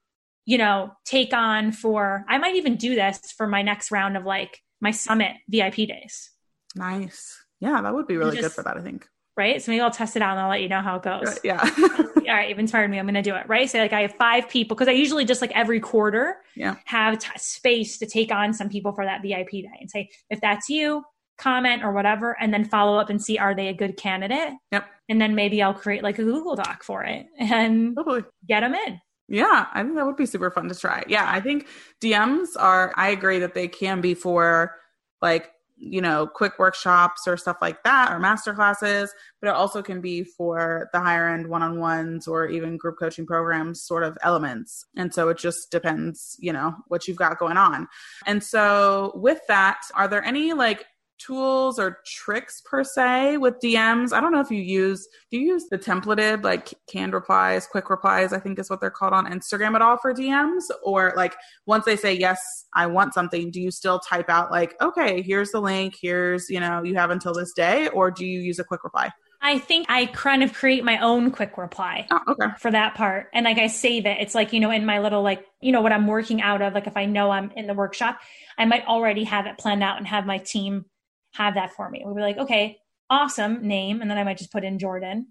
you 0.49 0.57
know, 0.57 0.91
take 1.05 1.31
on 1.31 1.71
for, 1.71 2.25
I 2.27 2.39
might 2.39 2.55
even 2.55 2.75
do 2.75 2.95
this 2.95 3.19
for 3.37 3.45
my 3.45 3.61
next 3.61 3.91
round 3.91 4.17
of 4.17 4.25
like 4.25 4.63
my 4.81 4.89
summit 4.89 5.33
VIP 5.47 5.75
days. 5.75 6.31
Nice. 6.75 7.39
Yeah, 7.59 7.83
that 7.83 7.93
would 7.93 8.07
be 8.07 8.17
really 8.17 8.37
just, 8.37 8.41
good 8.41 8.51
for 8.53 8.63
that, 8.63 8.75
I 8.75 8.81
think. 8.81 9.07
Right. 9.39 9.61
So 9.61 9.71
maybe 9.71 9.79
I'll 9.79 9.89
test 9.89 10.17
it 10.17 10.21
out 10.21 10.31
and 10.31 10.41
I'll 10.41 10.49
let 10.49 10.61
you 10.61 10.67
know 10.67 10.81
how 10.81 10.97
it 10.97 11.03
goes. 11.03 11.39
Yeah. 11.45 11.61
All 11.79 12.35
right. 12.35 12.49
You've 12.49 12.59
inspired 12.59 12.91
me. 12.91 12.99
I'm 12.99 13.05
going 13.05 13.13
to 13.13 13.21
do 13.21 13.33
it. 13.35 13.47
Right. 13.47 13.69
So 13.69 13.79
like 13.79 13.93
I 13.93 14.01
have 14.01 14.13
five 14.15 14.49
people 14.49 14.75
because 14.75 14.89
I 14.89 14.91
usually 14.91 15.23
just 15.23 15.39
like 15.39 15.53
every 15.55 15.79
quarter 15.79 16.35
yeah. 16.57 16.75
have 16.83 17.19
t- 17.19 17.29
space 17.37 17.97
to 17.99 18.05
take 18.05 18.33
on 18.33 18.53
some 18.53 18.67
people 18.67 18.91
for 18.91 19.05
that 19.05 19.21
VIP 19.21 19.51
day 19.51 19.77
and 19.79 19.89
say, 19.89 20.09
if 20.29 20.41
that's 20.41 20.67
you, 20.67 21.05
comment 21.37 21.85
or 21.85 21.93
whatever, 21.93 22.35
and 22.41 22.53
then 22.53 22.65
follow 22.65 22.99
up 22.99 23.09
and 23.09 23.21
see, 23.23 23.37
are 23.37 23.55
they 23.55 23.69
a 23.69 23.73
good 23.73 23.95
candidate? 23.95 24.55
Yep. 24.73 24.85
And 25.07 25.21
then 25.21 25.35
maybe 25.35 25.63
I'll 25.63 25.73
create 25.73 26.03
like 26.03 26.19
a 26.19 26.23
Google 26.23 26.57
Doc 26.57 26.83
for 26.83 27.05
it 27.05 27.25
and 27.39 27.95
totally. 27.95 28.23
get 28.45 28.59
them 28.59 28.75
in. 28.75 28.99
Yeah, 29.29 29.67
I 29.71 29.83
think 29.83 29.95
that 29.95 30.05
would 30.05 30.17
be 30.17 30.25
super 30.25 30.51
fun 30.51 30.67
to 30.67 30.75
try. 30.75 31.05
Yeah, 31.07 31.31
I 31.31 31.39
think 31.39 31.67
DMs 32.03 32.49
are, 32.57 32.91
I 32.97 33.11
agree 33.11 33.39
that 33.39 33.53
they 33.53 33.69
can 33.69 34.01
be 34.01 34.15
for 34.15 34.75
like, 35.21 35.49
you 35.79 36.01
know, 36.01 36.27
quick 36.27 36.59
workshops 36.59 37.21
or 37.25 37.37
stuff 37.37 37.57
like 37.61 37.81
that 37.83 38.11
or 38.11 38.19
master 38.19 38.53
classes, 38.53 39.13
but 39.41 39.47
it 39.47 39.55
also 39.55 39.81
can 39.81 40.01
be 40.01 40.23
for 40.23 40.89
the 40.91 40.99
higher 40.99 41.29
end 41.29 41.47
one 41.47 41.63
on 41.63 41.79
ones 41.79 42.27
or 42.27 42.47
even 42.47 42.77
group 42.77 42.95
coaching 42.99 43.25
programs 43.25 43.83
sort 43.83 44.03
of 44.03 44.17
elements. 44.21 44.85
And 44.97 45.13
so 45.13 45.29
it 45.29 45.37
just 45.37 45.71
depends, 45.71 46.35
you 46.39 46.51
know, 46.51 46.75
what 46.89 47.07
you've 47.07 47.17
got 47.17 47.39
going 47.39 47.57
on. 47.57 47.87
And 48.25 48.43
so 48.43 49.13
with 49.15 49.39
that, 49.47 49.79
are 49.95 50.07
there 50.07 50.23
any 50.23 50.53
like 50.53 50.85
tools 51.19 51.77
or 51.77 51.99
tricks 52.05 52.61
per 52.65 52.83
se 52.83 53.37
with 53.37 53.55
DMs. 53.63 54.13
I 54.13 54.21
don't 54.21 54.31
know 54.31 54.39
if 54.39 54.49
you 54.49 54.61
use 54.61 55.07
do 55.31 55.37
you 55.37 55.53
use 55.53 55.65
the 55.69 55.77
templated 55.77 56.43
like 56.43 56.73
canned 56.89 57.13
replies, 57.13 57.67
quick 57.67 57.89
replies, 57.89 58.33
I 58.33 58.39
think 58.39 58.57
is 58.59 58.69
what 58.69 58.81
they're 58.81 58.89
called 58.89 59.13
on 59.13 59.31
Instagram 59.31 59.75
at 59.75 59.81
all 59.81 59.97
for 59.97 60.13
DMs 60.13 60.63
or 60.83 61.13
like 61.15 61.35
once 61.65 61.85
they 61.85 61.95
say 61.95 62.13
yes, 62.13 62.39
I 62.73 62.87
want 62.87 63.13
something, 63.13 63.51
do 63.51 63.61
you 63.61 63.71
still 63.71 63.99
type 63.99 64.29
out 64.29 64.51
like 64.51 64.75
okay, 64.81 65.21
here's 65.21 65.51
the 65.51 65.59
link, 65.59 65.95
here's, 66.01 66.49
you 66.49 66.59
know, 66.59 66.83
you 66.83 66.95
have 66.95 67.11
until 67.11 67.33
this 67.33 67.53
day 67.53 67.89
or 67.89 68.09
do 68.11 68.25
you 68.25 68.39
use 68.39 68.59
a 68.59 68.63
quick 68.63 68.83
reply? 68.83 69.11
I 69.41 69.57
think 69.57 69.85
I 69.89 70.07
kind 70.07 70.43
of 70.43 70.53
create 70.53 70.83
my 70.83 70.99
own 70.99 71.31
quick 71.31 71.57
reply 71.57 72.07
oh, 72.11 72.19
okay. 72.27 72.53
for 72.57 72.71
that 72.71 72.95
part. 72.95 73.29
And 73.33 73.45
like 73.45 73.57
I 73.57 73.67
save 73.67 74.05
it. 74.05 74.17
It's 74.19 74.35
like, 74.35 74.51
you 74.51 74.59
know, 74.59 74.69
in 74.69 74.85
my 74.85 74.99
little, 74.99 75.23
like, 75.23 75.45
you 75.61 75.71
know, 75.71 75.79
what 75.79 75.93
I'm 75.93 76.07
working 76.07 76.41
out 76.41 76.61
of, 76.61 76.73
like 76.73 76.87
if 76.87 76.97
I 76.97 77.05
know 77.05 77.31
I'm 77.31 77.51
in 77.51 77.65
the 77.65 77.73
workshop, 77.73 78.19
I 78.57 78.65
might 78.65 78.85
already 78.85 79.23
have 79.23 79.45
it 79.45 79.57
planned 79.57 79.81
out 79.81 79.97
and 79.97 80.05
have 80.07 80.25
my 80.25 80.39
team 80.39 80.85
have 81.33 81.55
that 81.55 81.73
for 81.73 81.89
me. 81.89 82.01
We'll 82.03 82.15
be 82.15 82.21
like, 82.21 82.37
okay, 82.37 82.77
awesome 83.09 83.67
name. 83.67 84.01
And 84.01 84.09
then 84.09 84.17
I 84.17 84.23
might 84.23 84.37
just 84.37 84.51
put 84.51 84.63
in 84.63 84.79
Jordan. 84.79 85.27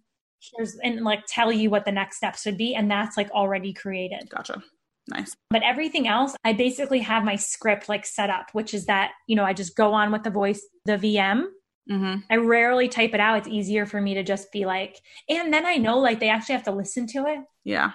Here's 0.56 0.76
and 0.76 1.02
like 1.02 1.24
tell 1.26 1.50
you 1.50 1.68
what 1.70 1.84
the 1.84 1.92
next 1.92 2.18
steps 2.18 2.46
would 2.46 2.56
be. 2.56 2.74
And 2.74 2.90
that's 2.90 3.16
like 3.16 3.30
already 3.30 3.72
created. 3.72 4.28
Gotcha. 4.30 4.62
Nice. 5.08 5.34
But 5.50 5.62
everything 5.62 6.06
else, 6.06 6.37
I 6.44 6.52
basically 6.52 7.00
have 7.00 7.24
my 7.24 7.37
script 7.37 7.88
like 7.88 8.04
set 8.04 8.30
up, 8.30 8.50
which 8.52 8.74
is 8.74 8.87
that, 8.87 9.12
you 9.26 9.37
know, 9.37 9.44
I 9.44 9.54
just 9.54 9.74
go 9.74 9.94
on 9.94 10.12
with 10.12 10.22
the 10.22 10.30
voice, 10.30 10.64
the 10.84 10.98
VM. 10.98 11.46
Mm-hmm. 11.90 12.16
I 12.30 12.37
rarely 12.37 12.88
type 12.88 13.14
it 13.14 13.20
out. 13.20 13.38
It's 13.38 13.48
easier 13.48 13.87
for 13.87 14.00
me 14.00 14.14
to 14.14 14.22
just 14.22 14.52
be 14.52 14.66
like, 14.66 15.00
and 15.28 15.52
then 15.52 15.64
I 15.64 15.76
know 15.76 15.98
like 15.98 16.20
they 16.20 16.28
actually 16.28 16.56
have 16.56 16.64
to 16.64 16.72
listen 16.72 17.06
to 17.08 17.24
it. 17.26 17.38
Yeah, 17.64 17.92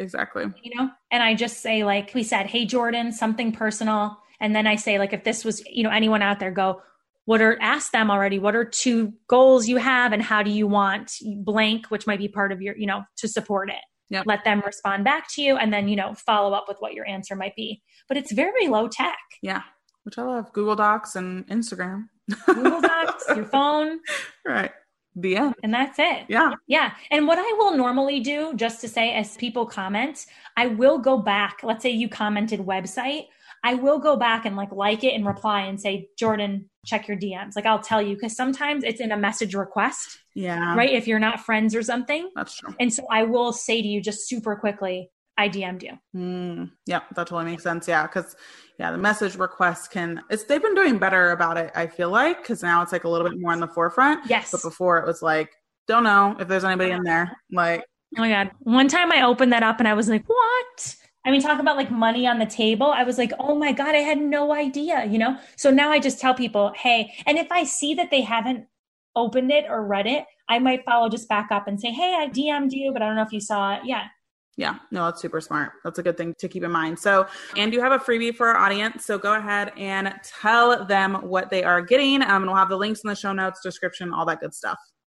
exactly. 0.00 0.46
You 0.62 0.74
know, 0.74 0.90
and 1.12 1.22
I 1.22 1.34
just 1.34 1.60
say, 1.60 1.84
like 1.84 2.10
we 2.12 2.24
said, 2.24 2.46
hey, 2.46 2.66
Jordan, 2.66 3.12
something 3.12 3.52
personal. 3.52 4.18
And 4.40 4.54
then 4.54 4.66
I 4.66 4.74
say, 4.74 4.98
like, 4.98 5.12
if 5.12 5.22
this 5.22 5.44
was, 5.44 5.64
you 5.66 5.84
know, 5.84 5.90
anyone 5.90 6.22
out 6.22 6.40
there, 6.40 6.50
go, 6.50 6.82
what 7.26 7.40
are 7.42 7.58
ask 7.60 7.92
them 7.92 8.10
already 8.10 8.38
what 8.38 8.56
are 8.56 8.64
two 8.64 9.12
goals 9.28 9.68
you 9.68 9.76
have 9.76 10.12
and 10.12 10.22
how 10.22 10.42
do 10.42 10.50
you 10.50 10.66
want 10.66 11.12
blank 11.44 11.86
which 11.88 12.06
might 12.06 12.18
be 12.18 12.28
part 12.28 12.50
of 12.52 12.62
your 12.62 12.76
you 12.76 12.86
know 12.86 13.02
to 13.16 13.28
support 13.28 13.68
it 13.68 13.84
Yep. 14.08 14.24
let 14.26 14.44
them 14.44 14.62
respond 14.64 15.02
back 15.04 15.26
to 15.34 15.42
you 15.42 15.56
and 15.56 15.72
then 15.72 15.88
you 15.88 15.96
know 15.96 16.14
follow 16.14 16.54
up 16.54 16.66
with 16.68 16.76
what 16.78 16.94
your 16.94 17.06
answer 17.08 17.34
might 17.34 17.56
be 17.56 17.82
but 18.08 18.16
it's 18.16 18.30
very 18.32 18.68
low 18.68 18.86
tech 18.88 19.18
Yeah, 19.42 19.62
which 20.04 20.16
I 20.16 20.22
love. 20.22 20.52
Google 20.52 20.76
Docs 20.76 21.16
and 21.16 21.44
Instagram. 21.48 22.04
google 22.46 22.80
docs 22.80 23.24
your 23.36 23.44
phone 23.46 23.98
right. 24.46 24.70
The 25.16 25.36
end. 25.36 25.54
and 25.64 25.72
that's 25.74 25.98
it 25.98 26.26
Yeah. 26.28 26.52
yeah 26.68 26.92
and 27.10 27.26
what 27.26 27.38
i 27.38 27.52
will 27.58 27.76
normally 27.76 28.20
do 28.20 28.52
just 28.54 28.80
to 28.82 28.88
say 28.88 29.12
as 29.14 29.36
people 29.36 29.64
comment 29.66 30.26
i 30.56 30.66
will 30.66 30.98
go 30.98 31.16
back 31.18 31.60
let's 31.64 31.82
say 31.82 31.90
you 31.90 32.08
commented 32.08 32.60
website 32.60 33.24
i 33.70 33.74
will 33.74 33.98
go 33.98 34.14
back 34.16 34.44
and 34.46 34.54
like 34.56 34.72
like 34.72 35.02
it 35.04 35.14
and 35.14 35.26
reply 35.26 35.60
and 35.68 35.80
say 35.80 36.08
jordan 36.18 36.68
check 36.84 37.08
your 37.08 37.16
dms 37.16 37.56
like 37.56 37.66
i'll 37.66 37.78
tell 37.90 38.00
you 38.00 38.14
because 38.14 38.34
sometimes 38.36 38.84
it's 38.84 39.00
in 39.00 39.10
a 39.12 39.16
message 39.16 39.54
request 39.54 40.18
Yeah. 40.34 40.76
right? 40.76 40.92
If 41.00 41.06
you're 41.08 41.18
not 41.28 41.40
friends 41.40 41.74
or 41.74 41.82
something. 41.82 42.22
That's 42.36 42.54
true. 42.58 42.74
And 42.78 42.92
so 42.92 43.02
I 43.10 43.22
will 43.32 43.52
say 43.52 43.80
to 43.82 43.88
you 43.88 44.00
just 44.02 44.28
super 44.28 44.54
quickly, 44.56 45.10
I 45.42 45.48
DM'd 45.48 45.82
you. 45.82 45.94
Mm, 46.14 46.70
yeah, 46.92 47.00
that 47.14 47.26
totally 47.26 47.46
makes 47.50 47.62
sense. 47.62 47.88
Yeah, 47.88 48.02
because 48.06 48.36
yeah, 48.78 48.90
the 48.92 48.98
message 48.98 49.34
requests 49.36 49.88
can. 49.88 50.22
It's 50.30 50.44
they've 50.44 50.62
been 50.62 50.74
doing 50.74 50.98
better 50.98 51.30
about 51.30 51.56
it. 51.56 51.70
I 51.74 51.86
feel 51.86 52.10
like 52.10 52.36
because 52.42 52.62
now 52.62 52.82
it's 52.82 52.92
like 52.92 53.04
a 53.04 53.08
little 53.08 53.28
bit 53.28 53.40
more 53.40 53.52
in 53.54 53.60
the 53.60 53.66
forefront. 53.78 54.28
Yes. 54.28 54.50
But 54.52 54.62
before 54.62 54.98
it 54.98 55.06
was 55.06 55.22
like, 55.22 55.50
don't 55.88 56.04
know 56.04 56.36
if 56.38 56.46
there's 56.48 56.64
anybody 56.64 56.90
in 56.92 57.02
there. 57.02 57.34
Like, 57.50 57.82
Oh 58.16 58.20
my 58.20 58.28
God. 58.30 58.50
One 58.60 58.88
time 58.88 59.10
I 59.12 59.22
opened 59.22 59.52
that 59.52 59.62
up 59.62 59.78
and 59.80 59.88
I 59.88 59.94
was 59.94 60.08
like, 60.08 60.24
what? 60.28 60.96
I 61.26 61.30
mean, 61.32 61.42
talk 61.42 61.60
about 61.60 61.76
like 61.76 61.90
money 61.90 62.26
on 62.26 62.38
the 62.38 62.46
table. 62.46 62.86
I 62.86 63.02
was 63.02 63.18
like, 63.18 63.32
oh 63.40 63.56
my 63.56 63.72
God, 63.72 63.94
I 63.96 63.98
had 63.98 64.18
no 64.18 64.54
idea, 64.54 65.04
you 65.04 65.18
know? 65.18 65.36
So 65.56 65.70
now 65.70 65.90
I 65.90 65.98
just 65.98 66.20
tell 66.20 66.32
people, 66.34 66.72
hey, 66.76 67.12
and 67.26 67.36
if 67.36 67.50
I 67.50 67.64
see 67.64 67.94
that 67.94 68.10
they 68.12 68.20
haven't 68.22 68.66
opened 69.16 69.50
it 69.50 69.64
or 69.68 69.84
read 69.84 70.06
it, 70.06 70.24
I 70.48 70.60
might 70.60 70.84
follow 70.84 71.08
just 71.08 71.28
back 71.28 71.48
up 71.50 71.66
and 71.66 71.80
say, 71.80 71.90
hey, 71.90 72.14
I 72.16 72.28
DM'd 72.28 72.72
you, 72.72 72.92
but 72.92 73.02
I 73.02 73.06
don't 73.06 73.16
know 73.16 73.22
if 73.22 73.32
you 73.32 73.40
saw 73.40 73.74
it. 73.74 73.80
Yeah. 73.84 74.04
yeah, 74.56 74.76
no, 74.92 75.06
that's 75.06 75.20
super 75.20 75.40
smart. 75.40 75.72
That's 75.82 75.98
a 75.98 76.02
good 76.02 76.16
thing 76.16 76.34
to 76.38 76.48
keep 76.48 76.62
in 76.62 76.70
mind. 76.70 76.98
So, 76.98 77.26
and 77.56 77.72
you 77.72 77.80
have 77.80 77.92
a 77.92 77.98
freebie 77.98 78.34
for 78.34 78.46
our 78.46 78.56
audience. 78.56 79.04
So 79.04 79.18
go 79.18 79.34
ahead 79.34 79.72
and 79.76 80.14
tell 80.22 80.84
them 80.86 81.14
what 81.14 81.50
they 81.50 81.64
are 81.64 81.82
getting. 81.82 82.22
Um, 82.22 82.42
and 82.42 82.46
we'll 82.46 82.54
have 82.54 82.68
the 82.68 82.76
links 82.76 83.00
in 83.02 83.08
the 83.08 83.16
show 83.16 83.32
notes, 83.32 83.60
description, 83.62 84.12
all 84.12 84.24
that 84.26 84.40
good 84.40 84.54
stuff. 84.54 84.78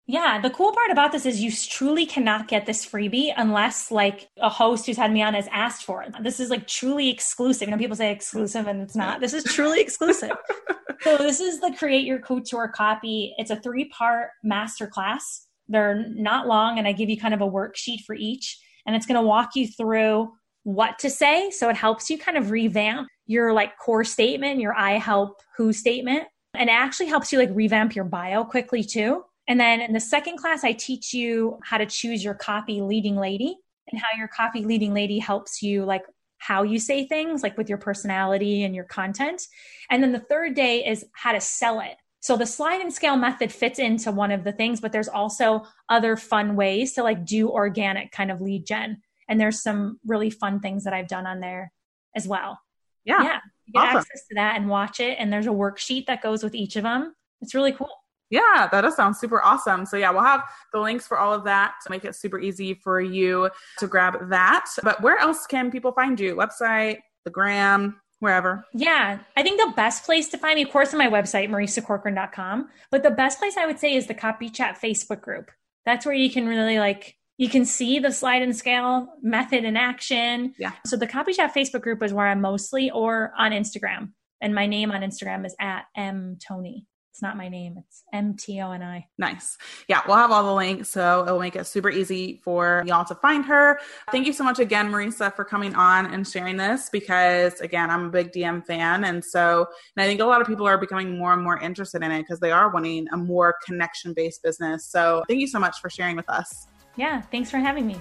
Yeah, 0.09 0.41
the 0.41 0.51
cool 0.51 0.73
part 0.73 0.93
about 0.93 1.11
this 1.11 1.27
is 1.27 1.41
you 1.41 1.51
truly 1.51 2.07
cannot 2.07 2.47
get 2.47 2.65
this 2.65 2.87
freebie 2.87 3.33
unless 3.37 3.91
like 3.91 4.29
a 4.41 4.49
host 4.49 4.87
who's 4.87 4.97
had 4.97 5.13
me 5.13 5.21
on 5.21 5.35
has 5.35 5.49
asked 5.51 5.85
for 5.85 6.03
it. 6.05 6.15
This 6.23 6.39
is 6.39 6.49
like 6.49 6.69
truly 6.69 7.11
exclusive. 7.11 7.67
You 7.67 7.73
know, 7.73 7.79
people 7.79 7.97
say 7.97 8.13
exclusive 8.13 8.69
and 8.69 8.81
it's 8.81 8.95
not. 8.95 9.21
This 9.21 9.35
is 9.35 9.43
truly 9.43 9.81
exclusive. 9.81 10.31
so 11.01 11.17
this 11.17 11.41
is 11.41 11.61
the 11.61 11.75
Create 11.77 12.05
Your 12.05 12.21
Couture 12.21 12.69
copy. 12.69 13.35
It's 13.37 13.51
a 13.51 13.57
three-part 13.57 14.31
masterclass. 14.45 15.47
They're 15.67 16.07
not 16.09 16.47
long 16.47 16.79
and 16.79 16.87
I 16.87 16.93
give 16.93 17.11
you 17.11 17.19
kind 17.19 17.35
of 17.35 17.41
a 17.41 17.51
worksheet 17.51 18.05
for 18.07 18.15
each 18.15 18.61
and 18.87 18.95
it's 18.95 19.07
going 19.07 19.21
to 19.21 19.27
walk 19.27 19.57
you 19.57 19.67
through 19.67 20.33
what 20.63 21.01
to 21.01 21.11
say 21.11 21.51
so 21.51 21.69
it 21.69 21.77
helps 21.77 22.11
you 22.11 22.17
kind 22.17 22.39
of 22.39 22.53
revamp 22.53 23.09
your 23.27 23.53
like 23.53 23.77
core 23.79 24.05
statement, 24.05 24.61
your 24.61 24.75
I 24.79 24.99
help 24.99 25.41
who 25.57 25.73
statement 25.73 26.29
and 26.55 26.71
it 26.71 26.73
actually 26.73 27.07
helps 27.07 27.33
you 27.33 27.41
like 27.41 27.51
revamp 27.53 27.97
your 27.97 28.05
bio 28.05 28.45
quickly 28.45 28.85
too. 28.85 29.25
And 29.49 29.61
then 29.61 29.81
in 29.81 29.93
the 29.93 30.01
second 30.01 30.39
class, 30.39 30.65
I 30.65 30.73
teach 30.73 31.15
you 31.15 31.59
how 31.63 31.79
to 31.79 31.87
choose 31.87 32.25
your 32.25 32.35
copy 32.35 32.81
leading 32.81 33.17
lady 33.17 33.57
and 33.91 34.01
how 34.01 34.19
your 34.19 34.29
copy 34.29 34.65
leading 34.65 34.93
lady 34.93 35.19
helps 35.19 35.63
you 35.63 35.85
like 35.85 36.03
how 36.39 36.63
you 36.63 36.79
say 36.79 37.07
things, 37.07 37.43
like 37.43 37.57
with 37.57 37.69
your 37.69 37.79
personality 37.79 38.65
and 38.65 38.75
your 38.75 38.85
content. 38.85 39.43
And 39.91 40.03
then 40.03 40.13
the 40.13 40.21
third 40.21 40.55
day 40.55 40.85
is 40.87 41.05
how 41.15 41.33
to 41.33 41.41
sell 41.41 41.81
it. 41.81 41.97
So 42.21 42.37
the 42.37 42.47
slide 42.47 42.81
and 42.81 42.93
scale 42.93 43.17
method 43.17 43.53
fits 43.53 43.79
into 43.79 44.11
one 44.11 44.33
of 44.33 44.43
the 44.43 44.53
things, 44.53 44.81
but 44.81 44.93
there's 44.93 45.09
also 45.09 45.65
other 45.89 46.17
fun 46.17 46.57
ways 46.57 46.95
to 46.95 47.03
like 47.03 47.25
do 47.25 47.51
organic 47.51 48.11
kind 48.11 48.31
of 48.31 48.41
lead 48.41 48.67
gen. 48.67 49.01
And 49.29 49.41
there's 49.41 49.63
some 49.63 50.01
really 50.05 50.31
fun 50.31 50.61
things 50.61 50.85
that 50.85 50.93
I've 50.93 51.09
done 51.09 51.27
on 51.27 51.41
there 51.41 51.73
as 52.15 52.27
well. 52.27 52.61
Yeah. 53.05 53.23
Yeah. 53.23 53.41
You 53.67 53.73
get 53.73 53.83
Awesome. 53.83 53.99
access 53.99 54.27
to 54.29 54.35
that 54.35 54.57
and 54.57 54.69
watch 54.69 55.01
it. 55.01 55.17
And 55.19 55.33
there's 55.33 55.47
a 55.47 55.51
worksheet 55.51 56.07
that 56.07 56.23
goes 56.23 56.43
with 56.43 56.55
each 56.55 56.77
of 56.77 56.83
them. 56.83 57.15
It's 57.41 57.55
really 57.55 57.73
cool. 57.73 57.91
Yeah, 58.31 58.69
that 58.71 58.81
does 58.81 58.97
sound 58.97 59.17
super 59.17 59.43
awesome. 59.43 59.87
So 59.87 59.97
yeah, 59.97 60.11
we'll 60.11 60.23
have 60.23 60.43
the 60.73 60.81
links 60.81 61.07
for 61.07 61.19
all 61.19 61.33
of 61.33 61.45
that 61.45 61.75
to 61.85 61.91
make 61.91 62.05
it 62.05 62.15
super 62.15 62.41
easy 62.41 62.75
for 62.75 63.01
you 63.01 63.51
to 63.79 63.87
grab 63.87 64.31
that. 64.31 64.67
But 64.83 65.01
where 65.01 65.19
else 65.19 65.47
can 65.47 65.71
people 65.71 65.93
find 65.93 66.19
you? 66.19 66.35
Website, 66.35 66.99
the 67.25 67.31
gram, 67.31 68.01
wherever. 68.19 68.65
Yeah, 68.75 69.19
I 69.37 69.43
think 69.43 69.61
the 69.61 69.73
best 69.77 70.05
place 70.05 70.29
to 70.31 70.39
find 70.39 70.57
me, 70.57 70.63
of 70.63 70.71
course, 70.71 70.93
on 70.93 70.99
my 70.99 71.09
website, 71.09 71.49
marisacorcoran.com. 71.51 72.69
But 72.91 73.03
the 73.03 73.11
best 73.11 73.39
place 73.39 73.57
I 73.57 73.67
would 73.67 73.79
say 73.79 73.95
is 73.95 74.07
the 74.07 74.15
Copy 74.15 74.49
Chat 74.49 74.81
Facebook 74.83 75.21
group. 75.21 75.51
That's 75.85 76.05
where 76.05 76.15
you 76.15 76.31
can 76.31 76.49
really 76.49 76.79
like, 76.79 77.17
you 77.37 77.49
can 77.49 77.65
see 77.65 77.99
the 77.99 78.11
slide 78.11 78.43
and 78.43 78.57
scale 78.57 79.09
method 79.23 79.65
in 79.65 79.77
action. 79.77 80.55
Yeah. 80.59 80.73
So 80.87 80.97
the 80.97 81.07
Copy 81.07 81.33
Chat 81.33 81.55
Facebook 81.55 81.83
group 81.83 82.03
is 82.03 82.13
where 82.13 82.27
I'm 82.27 82.41
mostly, 82.41 82.91
or 82.91 83.33
on 83.39 83.53
Instagram. 83.53 84.13
And 84.41 84.55
my 84.55 84.67
name 84.67 84.91
on 84.91 85.03
Instagram 85.03 85.47
is 85.47 85.55
at 85.61 85.85
M 85.97 86.39
Tony. 86.47 86.87
It's 87.17 87.23
not 87.23 87.39
my 87.39 87.49
name, 87.49 87.79
it's 87.79 88.05
M 88.13 88.37
T 88.37 88.61
O 88.61 88.73
N 88.73 88.83
I. 88.83 89.07
Nice. 89.17 89.57
Yeah, 89.89 90.03
we'll 90.07 90.19
have 90.19 90.31
all 90.31 90.45
the 90.45 90.53
links, 90.53 90.91
so 90.91 91.25
it'll 91.27 91.41
make 91.41 91.57
it 91.57 91.67
super 91.67 91.89
easy 91.89 92.43
for 92.45 92.85
y'all 92.87 93.07
to 93.07 93.15
find 93.15 93.43
her. 93.47 93.81
Thank 94.13 94.27
you 94.27 94.35
so 94.35 94.45
much 94.45 94.59
again, 94.59 94.91
Marisa, 94.91 95.35
for 95.35 95.43
coming 95.43 95.75
on 95.75 96.13
and 96.13 96.29
sharing 96.29 96.59
this 96.59 96.91
because, 96.91 97.59
again, 97.63 97.89
I'm 97.89 98.05
a 98.05 98.11
big 98.11 98.33
DM 98.33 98.67
fan. 98.67 99.05
And 99.05 99.25
so, 99.25 99.67
and 99.97 100.05
I 100.05 100.07
think 100.07 100.21
a 100.21 100.27
lot 100.27 100.43
of 100.43 100.47
people 100.47 100.67
are 100.67 100.77
becoming 100.77 101.17
more 101.17 101.33
and 101.33 101.43
more 101.43 101.59
interested 101.59 102.03
in 102.03 102.11
it 102.11 102.19
because 102.19 102.39
they 102.39 102.53
are 102.53 102.71
wanting 102.71 103.09
a 103.15 103.17
more 103.17 103.57
connection 103.65 104.13
based 104.13 104.43
business. 104.43 104.85
So, 104.85 105.25
thank 105.27 105.41
you 105.41 105.49
so 105.49 105.59
much 105.59 105.81
for 105.81 105.89
sharing 105.89 106.17
with 106.17 106.29
us. 106.29 106.67
Yeah, 106.97 107.23
thanks 107.23 107.51
for 107.51 107.57
having 107.57 107.87
me. 107.87 107.97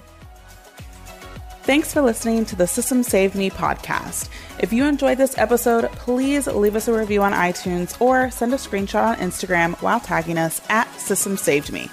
Thanks 1.66 1.92
for 1.92 2.04
listening 2.04 2.46
to 2.46 2.56
the 2.56 2.68
Systems 2.68 3.08
Saved 3.08 3.34
Me 3.34 3.50
podcast. 3.50 4.30
If 4.60 4.72
you 4.72 4.86
enjoyed 4.86 5.18
this 5.18 5.36
episode, 5.36 5.92
please 5.94 6.46
leave 6.46 6.76
us 6.76 6.88
a 6.88 6.96
review 6.96 7.24
on 7.24 7.34
iTunes 7.34 8.00
or 8.00 8.30
send 8.30 8.54
a 8.54 8.58
screenshot 8.58 9.04
on 9.04 9.16
Instagram 9.16 9.74
while 9.82 10.00
tagging 10.00 10.38
us 10.38 10.62
at 10.70 10.88
Systems 11.00 11.42
Saved 11.42 11.72
Me. 11.72 11.90